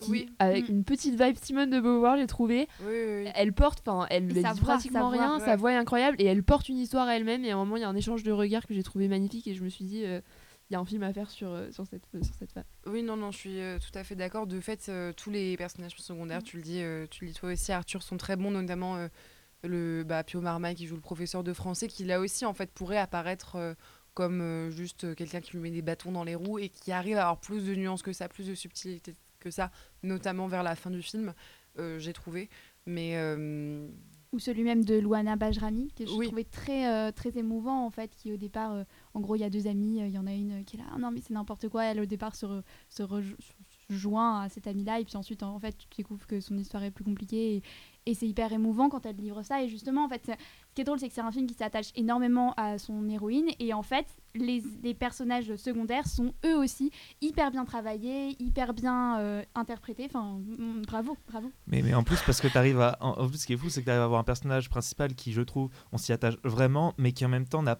[0.00, 0.72] Qui, avec mm.
[0.72, 2.68] une petite vibe Simone de Beauvoir, j'ai trouvé.
[3.34, 6.68] elle porte, enfin, elle ne dit pratiquement rien, sa voix est incroyable et elle porte
[6.68, 7.44] une histoire à elle-même.
[7.44, 9.46] Et à un moment, il y a un échange de regards que j'ai trouvé magnifique
[9.46, 10.20] et je me suis dit, euh,
[10.68, 12.64] il y a un film à faire sur, euh, sur, cette, sur cette femme.
[12.86, 14.46] Oui, non, non, je suis euh, tout à fait d'accord.
[14.46, 16.44] De fait, tous les personnages secondaires, mm.
[16.44, 18.96] tu le dis, tu le dis toi aussi, Arthur, sont très bons, notamment
[19.62, 22.70] le bah, Pio Marmaille qui joue le professeur de français, qui là aussi, en fait,
[22.72, 23.76] pourrait apparaître
[24.14, 27.22] comme juste quelqu'un qui lui met des bâtons dans les roues et qui arrive à
[27.22, 29.70] avoir plus de nuances que ça, plus de subtilité que ça,
[30.02, 31.34] notamment vers la fin du film,
[31.78, 32.48] euh, j'ai trouvé.
[32.86, 33.16] Mais
[34.32, 38.32] ou celui même de Luana Bajrami que je trouvais très très émouvant en fait qui
[38.32, 40.76] au départ en gros il y a deux amis il y en a une qui
[40.76, 42.46] est là ah non mais c'est n'importe quoi elle au départ se,
[42.88, 43.02] se,
[43.88, 46.84] joint à cette amie là et puis ensuite en fait tu découvres que son histoire
[46.84, 47.62] est plus compliquée et,
[48.06, 49.62] et c'est hyper émouvant quand elle livre ça.
[49.62, 51.90] Et justement, en fait, ce qui est drôle, c'est que c'est un film qui s'attache
[51.94, 53.48] énormément à son héroïne.
[53.58, 56.90] Et en fait, les, les, personnages secondaires sont eux aussi
[57.20, 60.06] hyper bien travaillés, hyper bien euh, interprétés.
[60.06, 61.50] Enfin, mm, bravo, bravo.
[61.66, 62.96] Mais, mais en plus, parce que tu arrives à.
[63.00, 65.14] En, plus, ce qui est fou, c'est que tu arrives à avoir un personnage principal
[65.14, 67.78] qui, je trouve, on s'y attache vraiment, mais qui en même temps n'a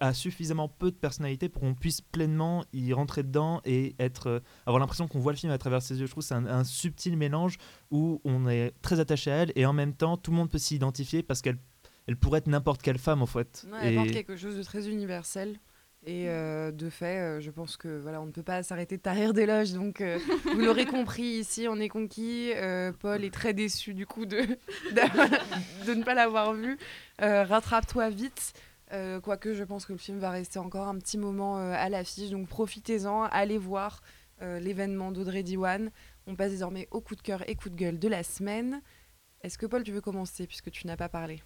[0.00, 4.40] a suffisamment peu de personnalité pour qu'on puisse pleinement y rentrer dedans et être euh,
[4.66, 6.06] avoir l'impression qu'on voit le film à travers ses yeux.
[6.06, 7.58] Je trouve c'est un, subtil mélange
[7.90, 10.58] où on est très attaché à elle et en même temps tout le monde peut
[10.58, 11.58] s'y identifier parce qu'elle
[12.06, 13.66] elle pourrait être n'importe quelle femme en fait.
[13.82, 15.58] elle porte quelque chose de très universel.
[16.06, 19.02] Et euh, de fait, euh, je pense que voilà, on ne peut pas s'arrêter de
[19.02, 19.74] tarir d'éloges.
[19.74, 20.02] Donc,
[20.44, 22.52] vous l'aurez compris, ici, on est conquis.
[23.00, 26.78] Paul est très déçu du coup de, de, de ne pas l'avoir vu.
[27.18, 28.54] Rattrape-toi vite.
[28.92, 31.88] Euh, quoique je pense que le film va rester encore un petit moment euh, à
[31.88, 34.02] l'affiche, donc profitez-en, allez voir
[34.42, 35.90] euh, l'événement d'Audrey Diwan.
[36.26, 38.82] On passe désormais au coup de cœur et coup de gueule de la semaine.
[39.42, 41.42] Est-ce que Paul, tu veux commencer puisque tu n'as pas parlé?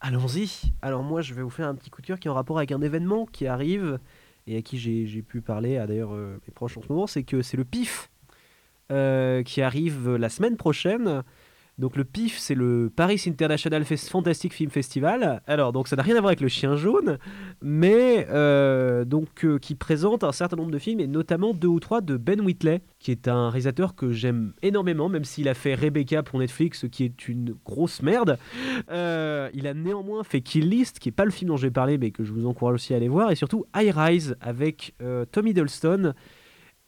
[0.00, 0.72] Allons-y.
[0.80, 2.58] Alors moi, je vais vous faire un petit coup de cœur qui est en rapport
[2.58, 3.98] avec un événement qui arrive
[4.46, 7.42] et à qui j'ai pu parler à d'ailleurs mes proches en ce moment, c'est que
[7.42, 8.10] c'est le PIF
[8.88, 11.22] qui arrive la semaine prochaine.
[11.78, 15.42] Donc le PIF, c'est le Paris International Fantastic Film Festival.
[15.46, 17.18] Alors donc ça n'a rien à voir avec le chien jaune,
[17.62, 21.78] mais euh, donc euh, qui présente un certain nombre de films et notamment deux ou
[21.78, 25.76] trois de Ben Whitley, qui est un réalisateur que j'aime énormément, même s'il a fait
[25.76, 28.38] Rebecca pour Netflix, qui est une grosse merde.
[28.90, 31.72] Euh, il a néanmoins fait Kill List, qui est pas le film dont je vais
[31.72, 34.94] parler, mais que je vous encourage aussi à aller voir, et surtout High Rise avec
[35.30, 36.12] Tommy Hiddleston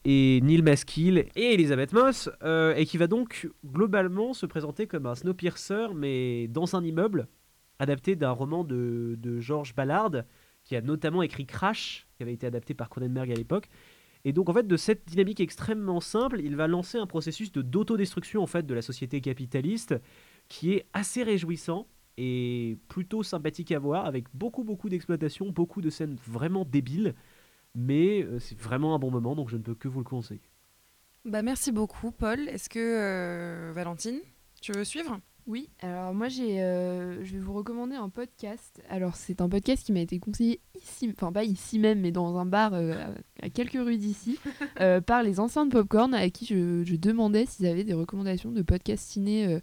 [0.05, 5.07] et Neil Maskell et Elizabeth Moss, euh, et qui va donc globalement se présenter comme
[5.07, 7.28] un Snowpiercer, mais dans un immeuble,
[7.78, 10.12] adapté d'un roman de, de George Ballard,
[10.64, 13.68] qui a notamment écrit Crash, qui avait été adapté par Cronenberg à l'époque.
[14.24, 17.62] Et donc en fait de cette dynamique extrêmement simple, il va lancer un processus de
[17.62, 19.94] d'autodestruction en fait de la société capitaliste
[20.48, 21.86] qui est assez réjouissant
[22.18, 27.14] et plutôt sympathique à voir avec beaucoup beaucoup d'exploitation, beaucoup de scènes vraiment débiles
[27.74, 30.42] mais euh, c'est vraiment un bon moment, donc je ne peux que vous le conseiller.
[31.24, 32.48] Bah, merci beaucoup, Paul.
[32.48, 34.18] Est-ce que euh, Valentine,
[34.60, 35.20] tu veux suivre?
[35.46, 38.80] Oui, alors moi j'ai, euh, je vais vous recommander un podcast.
[38.88, 42.36] Alors c'est un podcast qui m'a été conseillé ici, enfin pas ici même, mais dans
[42.36, 44.38] un bar à quelques rues d'ici,
[45.06, 49.10] par les anciens de Popcorn à qui je, demandais s'ils avaient des recommandations de podcasts
[49.10, 49.60] ciné.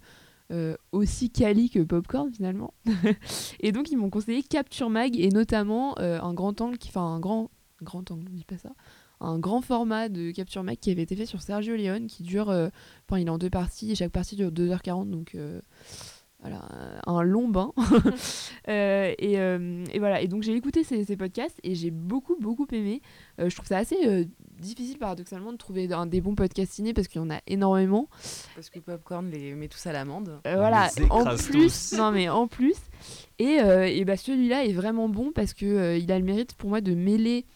[0.92, 2.74] aussi quali que Popcorn finalement.
[3.60, 7.20] et donc ils m'ont conseillé Capture Mag et notamment un grand angle, qui, enfin un
[7.20, 7.50] grand
[7.82, 8.70] grand angle, on dit pas ça,
[9.20, 12.50] un grand format de Capture Mac qui avait été fait sur Sergio Leone qui dure,
[12.50, 12.68] euh,
[13.08, 15.60] enfin il est en deux parties et chaque partie dure 2h40 donc euh,
[16.40, 16.62] voilà,
[17.06, 17.72] un long bain.
[18.68, 22.66] Euh, et, et, voilà, et donc j'ai écouté ces, ces, podcasts et j'ai beaucoup beaucoup
[22.72, 23.00] aimé.
[23.38, 23.96] je trouve ça assez
[24.60, 28.10] difficile paradoxalement de trouver un, des bons podcasts ciné parce qu'il y en a énormément.
[28.54, 30.38] Parce que Popcorn les met tous à l'amende.
[30.44, 32.76] voilà, en plus, non mais en plus.
[33.38, 36.82] Et, et bah celui-là est vraiment bon parce que il a le mérite pour moi
[36.82, 37.46] de mêler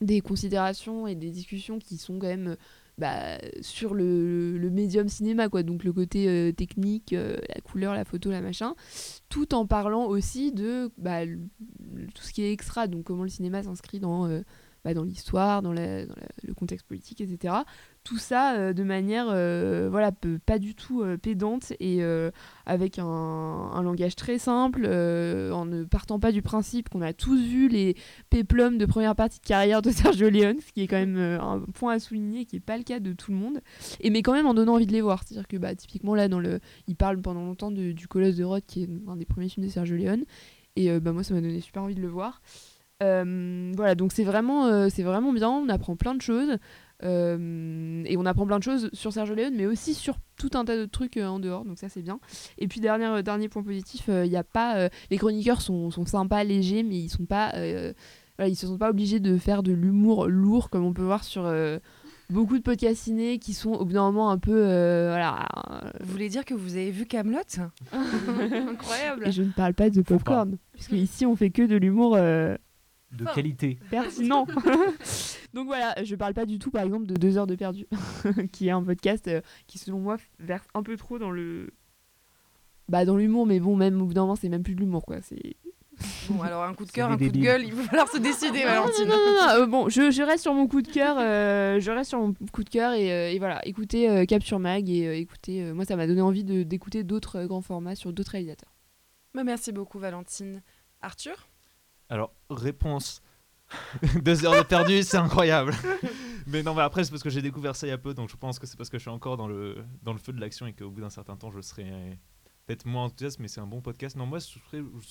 [0.00, 2.56] des considérations et des discussions qui sont quand même
[3.00, 5.62] bah, sur le, le, médium cinéma, quoi.
[5.62, 8.74] Donc le côté euh, technique, euh, la couleur, la photo, la machin,
[9.30, 13.62] tout en parlant aussi de bah, tout ce qui est extra, donc comment le cinéma
[13.62, 14.42] s'inscrit dans, euh,
[14.84, 17.54] bah, dans l'histoire, dans, dans le contexte politique, etc
[18.04, 20.10] tout ça euh, de manière euh, voilà
[20.46, 22.02] pas du tout euh, pédante et
[22.66, 27.68] avec un, langage très simple en ne partant pas du principe qu'on a tous vu
[27.68, 27.96] les
[28.30, 31.60] péplums de première partie de carrière de Sergio Leone ce qui est quand même un
[31.74, 33.60] point à souligner qui est pas le cas de tout le monde
[34.00, 35.22] et mais quand même en donnant envie de les voir.
[35.24, 38.06] C'est à dire que bah typiquement là dans le il parle pendant longtemps de, du
[38.06, 40.24] Colosse de Rhodes qui est un des premiers films de Sergio Leone
[40.76, 42.40] et bah moi ça m'a donné super envie de le voir.
[43.00, 46.58] Voilà donc c'est vraiment c'est vraiment bien on apprend plein de choses
[47.02, 50.76] et on apprend plein de choses sur Sergio Leone, mais aussi sur tout un tas
[50.76, 52.18] de trucs euh, en dehors, donc ça c'est bien.
[52.58, 56.44] Et puis dernier, euh, dernier point positif, il a pas, les chroniqueurs sont, sont, sympas,
[56.44, 60.26] légers, mais ils sont pas, voilà, ils se sont pas obligés de faire de l'humour
[60.26, 61.50] lourd comme on peut voir sur
[62.30, 64.60] beaucoup de podcasts ciné qui sont au bout d'un moment un peu
[65.08, 65.46] voilà.
[66.00, 67.38] Vous voulez dire que vous avez vu Camelot
[67.92, 69.28] Incroyable.
[69.28, 72.16] Et je ne parle pas de popcorn, puisque ici on fait que de l'humour
[73.12, 73.78] de qualité.
[73.90, 74.46] Pertinent.
[75.54, 77.86] Donc voilà, je parle pas du tout par exemple de deux heures de perdu,
[78.52, 81.72] qui est un podcast euh, qui selon moi verse un peu trop dans le
[82.88, 85.04] bah dans l'humour, mais bon même au bout d'un moment c'est même plus de l'humour
[85.04, 85.20] quoi.
[85.22, 85.56] C'est
[86.30, 88.64] Bon, alors un coup de cœur, un coup de gueule, il va falloir se décider,
[88.64, 89.06] Valentine.
[89.06, 91.90] Non, non, non, euh, bon, je, je, reste sur mon coup de cœur, euh, je
[91.90, 95.84] reste sur mon coup de cœur et, et voilà, écoutez Capture Mag et écoutez, moi
[95.84, 98.72] ça m'a donné envie d'écouter d'autres grands formats sur d'autres réalisateurs.
[99.34, 100.62] Bah, merci beaucoup, Valentine.
[101.02, 101.49] Arthur?
[102.10, 103.22] Alors, réponse
[104.22, 105.72] Deux heures de perdu, c'est incroyable.
[106.46, 108.28] mais non, mais après, c'est parce que j'ai découvert ça il y a peu, donc
[108.28, 110.40] je pense que c'est parce que je suis encore dans le, dans le feu de
[110.40, 112.18] l'action et qu'au bout d'un certain temps, je serai
[112.66, 114.16] peut-être moins enthousiaste, mais c'est un bon podcast.
[114.16, 114.58] Non, moi, ce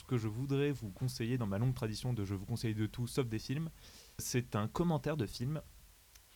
[0.07, 3.07] que je voudrais vous conseiller dans ma longue tradition de je vous conseille de tout
[3.07, 3.69] sauf des films,
[4.17, 5.61] c'est un commentaire de film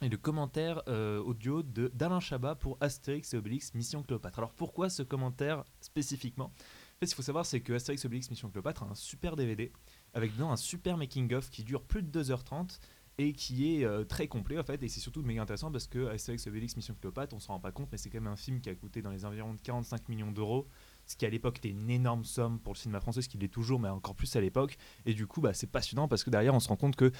[0.01, 4.39] et le commentaire euh, audio d'Alain Chabat pour Astérix et Obélix Mission Cléopâtre.
[4.39, 6.45] Alors pourquoi ce commentaire spécifiquement?
[6.45, 8.95] En fait, ce qu'il faut savoir, c'est que Astérix et Obélix Mission Cléopâtre a un
[8.95, 9.71] super DVD
[10.13, 12.79] avec dedans un super making-of qui dure plus de 2h30
[13.19, 14.81] et qui est euh, très complet en fait.
[14.81, 17.71] Et c'est surtout méga intéressant parce que Astérix Obélix Mission Cléopâtre on s'en rend pas
[17.71, 20.09] compte mais c'est quand même un film qui a coûté dans les environs de 45
[20.09, 20.67] millions d'euros
[21.05, 23.47] ce qui à l'époque était une énorme somme pour le cinéma français ce qui l'est
[23.47, 24.77] toujours mais encore plus à l'époque.
[25.05, 27.11] Et du coup bah, c'est passionnant parce que derrière on se rend compte que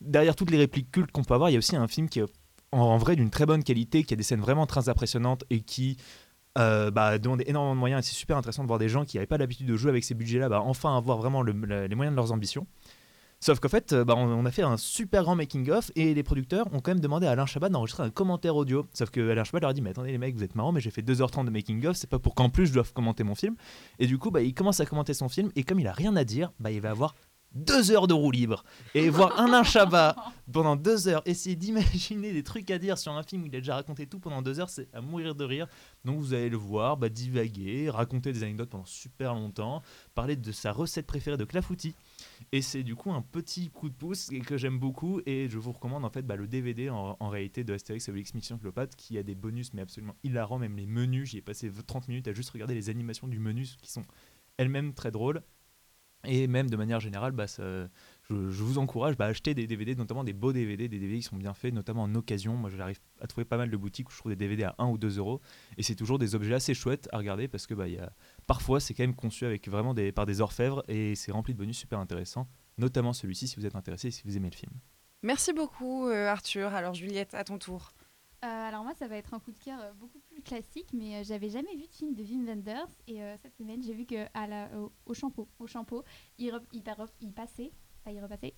[0.00, 2.20] derrière toutes les répliques cultes qu'on peut avoir il y a aussi un film qui
[2.20, 2.26] est
[2.72, 5.96] en vrai d'une très bonne qualité qui a des scènes vraiment très impressionnantes et qui
[6.58, 9.26] euh, bah, énormément de moyens et c'est super intéressant de voir des gens qui n'avaient
[9.26, 12.32] pas l'habitude de jouer avec ces budgets-là, bah, enfin avoir vraiment les moyens de leurs
[12.32, 12.66] ambitions.
[13.42, 16.66] Sauf qu'en fait, euh, bah, on, a fait un super grand making-of et les producteurs
[16.74, 18.86] ont quand même demandé à Alain Chabat d'enregistrer un commentaire audio.
[18.92, 20.82] Sauf que Alain Chabat leur a dit Mais attendez, les mecs, vous êtes marrants, mais
[20.82, 23.56] j'ai fait 2h30 de making-of, c'est pas pour qu'en plus je doive commenter mon film.
[23.98, 26.16] Et du coup, bah, il commence à commenter son film et comme il a rien
[26.16, 27.14] à dire, bah, il va avoir
[27.52, 30.16] deux heures de roue libre et voir un Chabat
[30.52, 33.60] pendant deux heures, essayer d'imaginer des trucs à dire sur un film où il a
[33.60, 35.66] déjà raconté tout pendant deux heures, c'est à mourir de rire.
[36.04, 39.82] Donc vous allez le voir, bah, divaguer, raconter des anecdotes pendant super longtemps,
[40.14, 41.94] parler de sa recette préférée de clafoutis.
[42.52, 45.72] Et c'est du coup un petit coup de pouce que j'aime beaucoup et je vous
[45.72, 49.18] recommande en fait bah, le DVD en, réalité de Astérix et Obélix Mission Cléopâtre qui
[49.18, 51.30] a des bonus mais absolument hilarants, même les menus.
[51.30, 54.04] J'y ai passé 30 minutes à juste regarder les animations du menu qui sont
[54.56, 55.42] elles-mêmes très drôles.
[56.24, 57.88] Et même de manière générale, bah, je,
[58.28, 61.36] vous encourage bah, à acheter des DVD, notamment des beaux DVD, des DVD qui sont
[61.36, 62.56] bien faits, notamment en occasion.
[62.56, 64.88] Moi, j'arrive à trouver pas mal de boutiques où je trouve des DVD à 1
[64.88, 65.40] ou 2 euros.
[65.78, 67.86] Et c'est toujours des objets assez chouettes à regarder parce que bah,
[68.46, 71.78] parfois, c'est quand même conçu avec vraiment par des orfèvres et c'est rempli de bonus
[71.78, 74.72] super intéressants, notamment celui-ci si vous êtes intéressé et si vous aimez le film.
[75.22, 76.74] Merci beaucoup, euh, Arthur.
[76.74, 77.92] Alors, Juliette, à ton tour.
[78.42, 81.16] Euh, alors moi, ça va être un coup de cœur euh, beaucoup plus classique, mais
[81.16, 84.26] euh, j'avais jamais vu de film de Wim Wenders et cette semaine, j'ai vu que
[84.32, 85.14] à la, au, au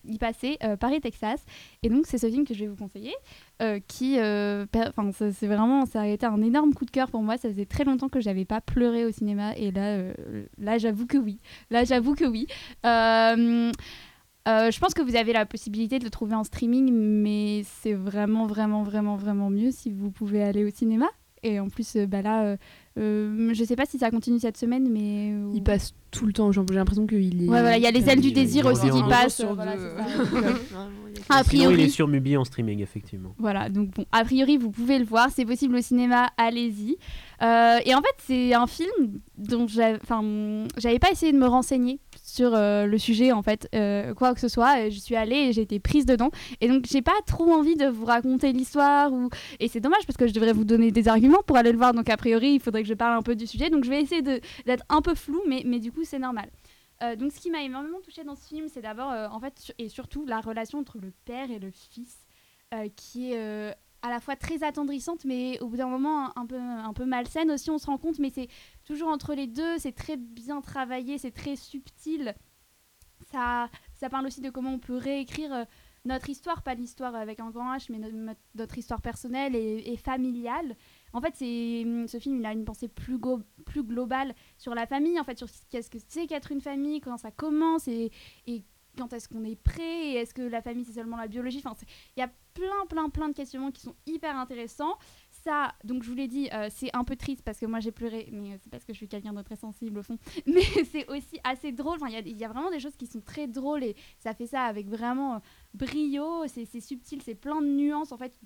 [0.05, 1.45] il passait Paris Texas.
[1.83, 3.15] Et donc c'est ce film que je vais vous conseiller
[3.89, 7.37] qui enfin c'est vraiment ça a été un énorme coup de cœur pour moi.
[7.37, 10.13] Ça faisait très longtemps que j'avais pas pleuré au cinéma et là
[10.59, 11.41] là j'avoue que oui.
[11.71, 12.47] Là j'avoue que oui
[14.49, 17.95] euh, je pense que vous avez la possibilité de le trouver en streaming, mais c'est
[17.95, 21.07] vraiment, vraiment, vraiment, vraiment mieux si vous pouvez aller au cinéma.
[21.45, 22.57] Et en plus, euh, bah là, euh,
[22.99, 25.33] euh, je sais pas si ça continue cette semaine, mais.
[25.55, 27.49] Il passe tout le temps, j'ai l'impression qu'il est.
[27.49, 29.37] Ouais, voilà, il y a les ailes du désir aussi qui passent.
[29.37, 29.59] Sur
[31.29, 31.75] a priori.
[31.75, 33.35] il est sur Mubi en streaming, effectivement.
[33.39, 36.97] Voilà, donc bon, a priori, vous pouvez le voir, c'est possible au cinéma, allez-y.
[37.41, 41.99] et en fait, c'est un film dont j'avais pas essayé de me renseigner
[42.33, 44.89] sur euh, le sujet en fait euh, quoi que ce soit.
[44.89, 46.31] Je suis allée et j'ai été prise dedans.
[46.61, 49.29] Et donc j'ai pas trop envie de vous raconter l'histoire ou
[49.61, 51.93] et c'est dommage parce que je devrais vous donner des arguments pour aller le voir.
[51.93, 53.69] Donc a priori il faudrait que je parle un peu du sujet.
[53.69, 56.49] Donc je vais essayer d'être un peu flou mais, mais du coup c'est normal.
[57.19, 60.25] Donc, ce qui m'a énormément touchée dans ce film, c'est d'abord, en fait, et surtout
[60.25, 62.17] la relation entre le père et le fils,
[62.95, 66.93] qui est à la fois très attendrissante, mais au bout d'un moment un peu, un
[66.93, 68.49] peu malsaine aussi, on se rend compte, mais c'est
[68.93, 72.35] toujours entre les deux, c'est très bien travaillé, c'est très subtil.
[73.31, 75.67] Ça, ça parle aussi de comment on peut réécrire
[76.05, 77.99] notre histoire, pas l'histoire avec un grand H, mais
[78.55, 80.77] notre, histoire personnelle et, familiale.
[81.15, 83.19] En fait, c'est ce film, il a une pensée plus,
[83.65, 87.17] plus globale sur la famille, en fait, sur qu'est-ce que c'est qu'être une famille, quand
[87.17, 88.11] ça commence et,
[88.47, 88.63] et
[88.99, 91.63] quand est-ce qu'on est prêt, et est-ce que la famille c'est seulement la biologie?
[91.65, 91.75] Enfin,
[92.17, 94.99] il y a plein, plein, plein de questionnements qui sont hyper intéressants
[95.43, 97.91] ça, donc je vous l'ai dit, euh, c'est un peu triste parce que moi j'ai
[97.91, 100.19] pleuré, mais c'est parce que je suis quelqu'un de très sensible au fond.
[100.47, 101.99] Mais c'est aussi assez drôle.
[102.09, 104.63] Il y, y, a vraiment des choses qui sont très drôles et ça fait ça
[104.63, 105.39] avec vraiment euh,
[105.75, 106.47] brio.
[106.47, 108.39] C'est subtil, c'est plein de nuances en fait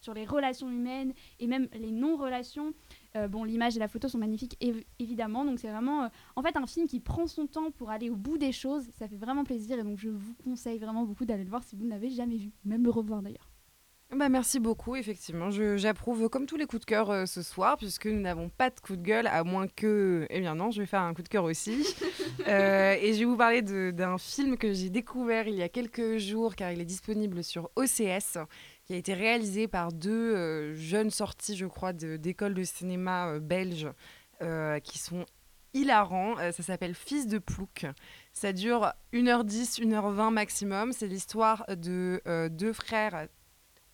[0.00, 2.72] sur les relations humaines et même les non-relations.
[3.16, 4.58] Euh, bon, l'image et la photo sont magnifiques
[4.98, 8.16] évidemment, donc c'est vraiment en fait un film qui prend son temps pour aller au
[8.16, 8.84] bout des choses.
[8.98, 11.76] Ça fait vraiment plaisir et donc je vous conseille vraiment beaucoup d'aller le voir si
[11.76, 13.50] vous ne l'avez jamais vu, même me revoir d'ailleurs.
[14.16, 15.50] Bah merci beaucoup, effectivement.
[15.50, 18.80] J'approuve comme tous les coups de cœur euh, ce soir, puisque nous n'avons pas de
[18.80, 20.26] coup de gueule, à moins que.
[20.30, 21.86] Eh bien non, je vais faire un coup de cœur aussi.
[22.46, 26.18] Euh, et je vais vous parler d'un film que j'ai découvert il y a quelques
[26.18, 28.38] jours, car il est disponible sur OCS,
[28.84, 33.88] qui a été réalisé par deux euh, jeunes sorties, je crois, d'écoles de, cinéma belges,
[34.84, 35.26] qui sont
[35.74, 36.36] hilarants.
[36.36, 37.86] ça s'appelle Fils de Plouc.
[38.32, 40.92] Ça dure 1h10, 1h20 maximum.
[40.92, 43.28] C'est l'histoire de deux frères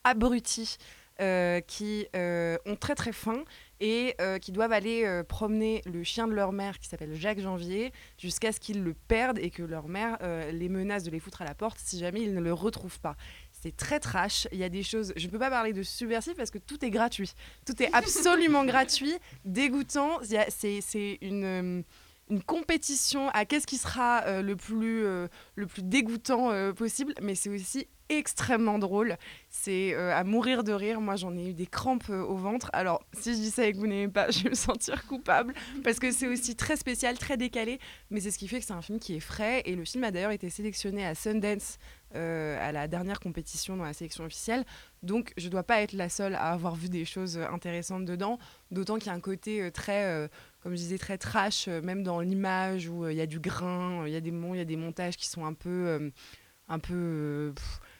[0.04, 0.78] abrutis
[1.20, 3.44] euh, qui euh, ont très très faim
[3.78, 7.92] et euh, qui doivent aller promener le chien de leur mère qui s'appelle Jacques Janvier
[8.18, 10.18] jusqu'à ce qu'ils le perdent et que leur mère
[10.52, 13.16] les menace de les foutre à la porte si jamais ils ne le retrouvent pas.
[13.52, 16.34] C'est très trash, il y a des choses, je ne peux pas parler de subversif
[16.34, 17.32] parce que tout est gratuit.
[17.64, 21.84] Tout est absolument gratuit, dégoûtant, c'est une
[22.30, 27.86] une compétition à qu'est-ce qui sera le, plus, le plus dégoûtant possible, mais c'est aussi
[28.08, 29.16] extrêmement drôle.
[29.48, 31.00] C'est euh, à mourir de rire.
[31.00, 32.70] Moi, j'en ai eu des crampes euh, au ventre.
[32.72, 35.54] Alors, si je dis ça et que vous n'aimez pas, je vais me sentir coupable
[35.82, 37.78] parce que c'est aussi très spécial, très décalé.
[38.10, 39.62] Mais c'est ce qui fait que c'est un film qui est frais.
[39.64, 41.78] Et le film a d'ailleurs été sélectionné à Sundance
[42.14, 44.64] euh, à la dernière compétition dans la sélection officielle.
[45.02, 48.38] Donc, je ne dois pas être la seule à avoir vu des choses intéressantes dedans.
[48.70, 50.28] D'autant qu'il y a un côté très,
[50.64, 54.12] comme je disais, très trash, même dans l'image où il y a du grain, il
[54.12, 56.10] y a des il y a des montages qui sont un peu,
[56.68, 57.54] un peu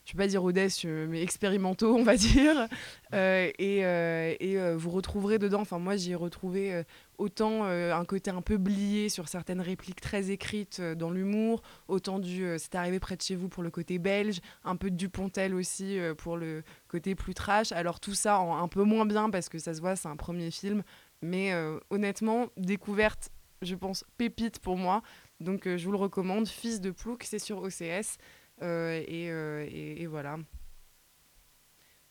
[0.05, 2.69] je ne vais pas dire audacieux, mais expérimentaux, on va dire.
[3.15, 6.83] Euh, et, euh, euh, vous retrouverez dedans, enfin moi j'y ai retrouvé
[7.17, 12.45] autant un côté un peu blié sur certaines répliques très écrites dans l'humour, autant du
[12.59, 15.99] c'est arrivé près de chez vous pour le côté belge, un peu de Dupontel aussi
[16.19, 17.73] pour le côté plus trash.
[17.73, 20.51] Alors tout ça un peu moins bien parce que ça se voit, c'est un premier
[20.51, 20.83] film,
[21.25, 21.53] mais
[21.91, 23.31] honnêtement, découverte,
[23.63, 25.03] je pense, pépite pour moi.
[25.41, 28.19] Donc je vous le recommande, Fils de Plouc, c'est sur OCS.
[28.63, 30.37] Euh, euh, et, voilà.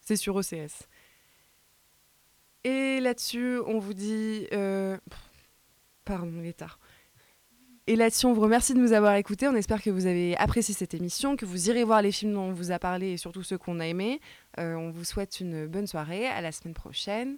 [0.01, 0.87] C'est sur OCS.
[2.63, 4.47] Et là-dessus, on vous dit.
[4.53, 4.97] Euh,
[6.05, 6.79] pardon, il est tard.
[7.85, 9.47] Et là-dessus, on vous remercie de nous avoir écoutés.
[9.47, 12.43] On espère que vous avez apprécié cette émission, que vous irez voir les films dont
[12.43, 14.21] on vous a parlé et surtout ceux qu'on a aimés.
[14.57, 16.25] on vous souhaite une bonne soirée.
[16.27, 17.37] À la semaine prochaine.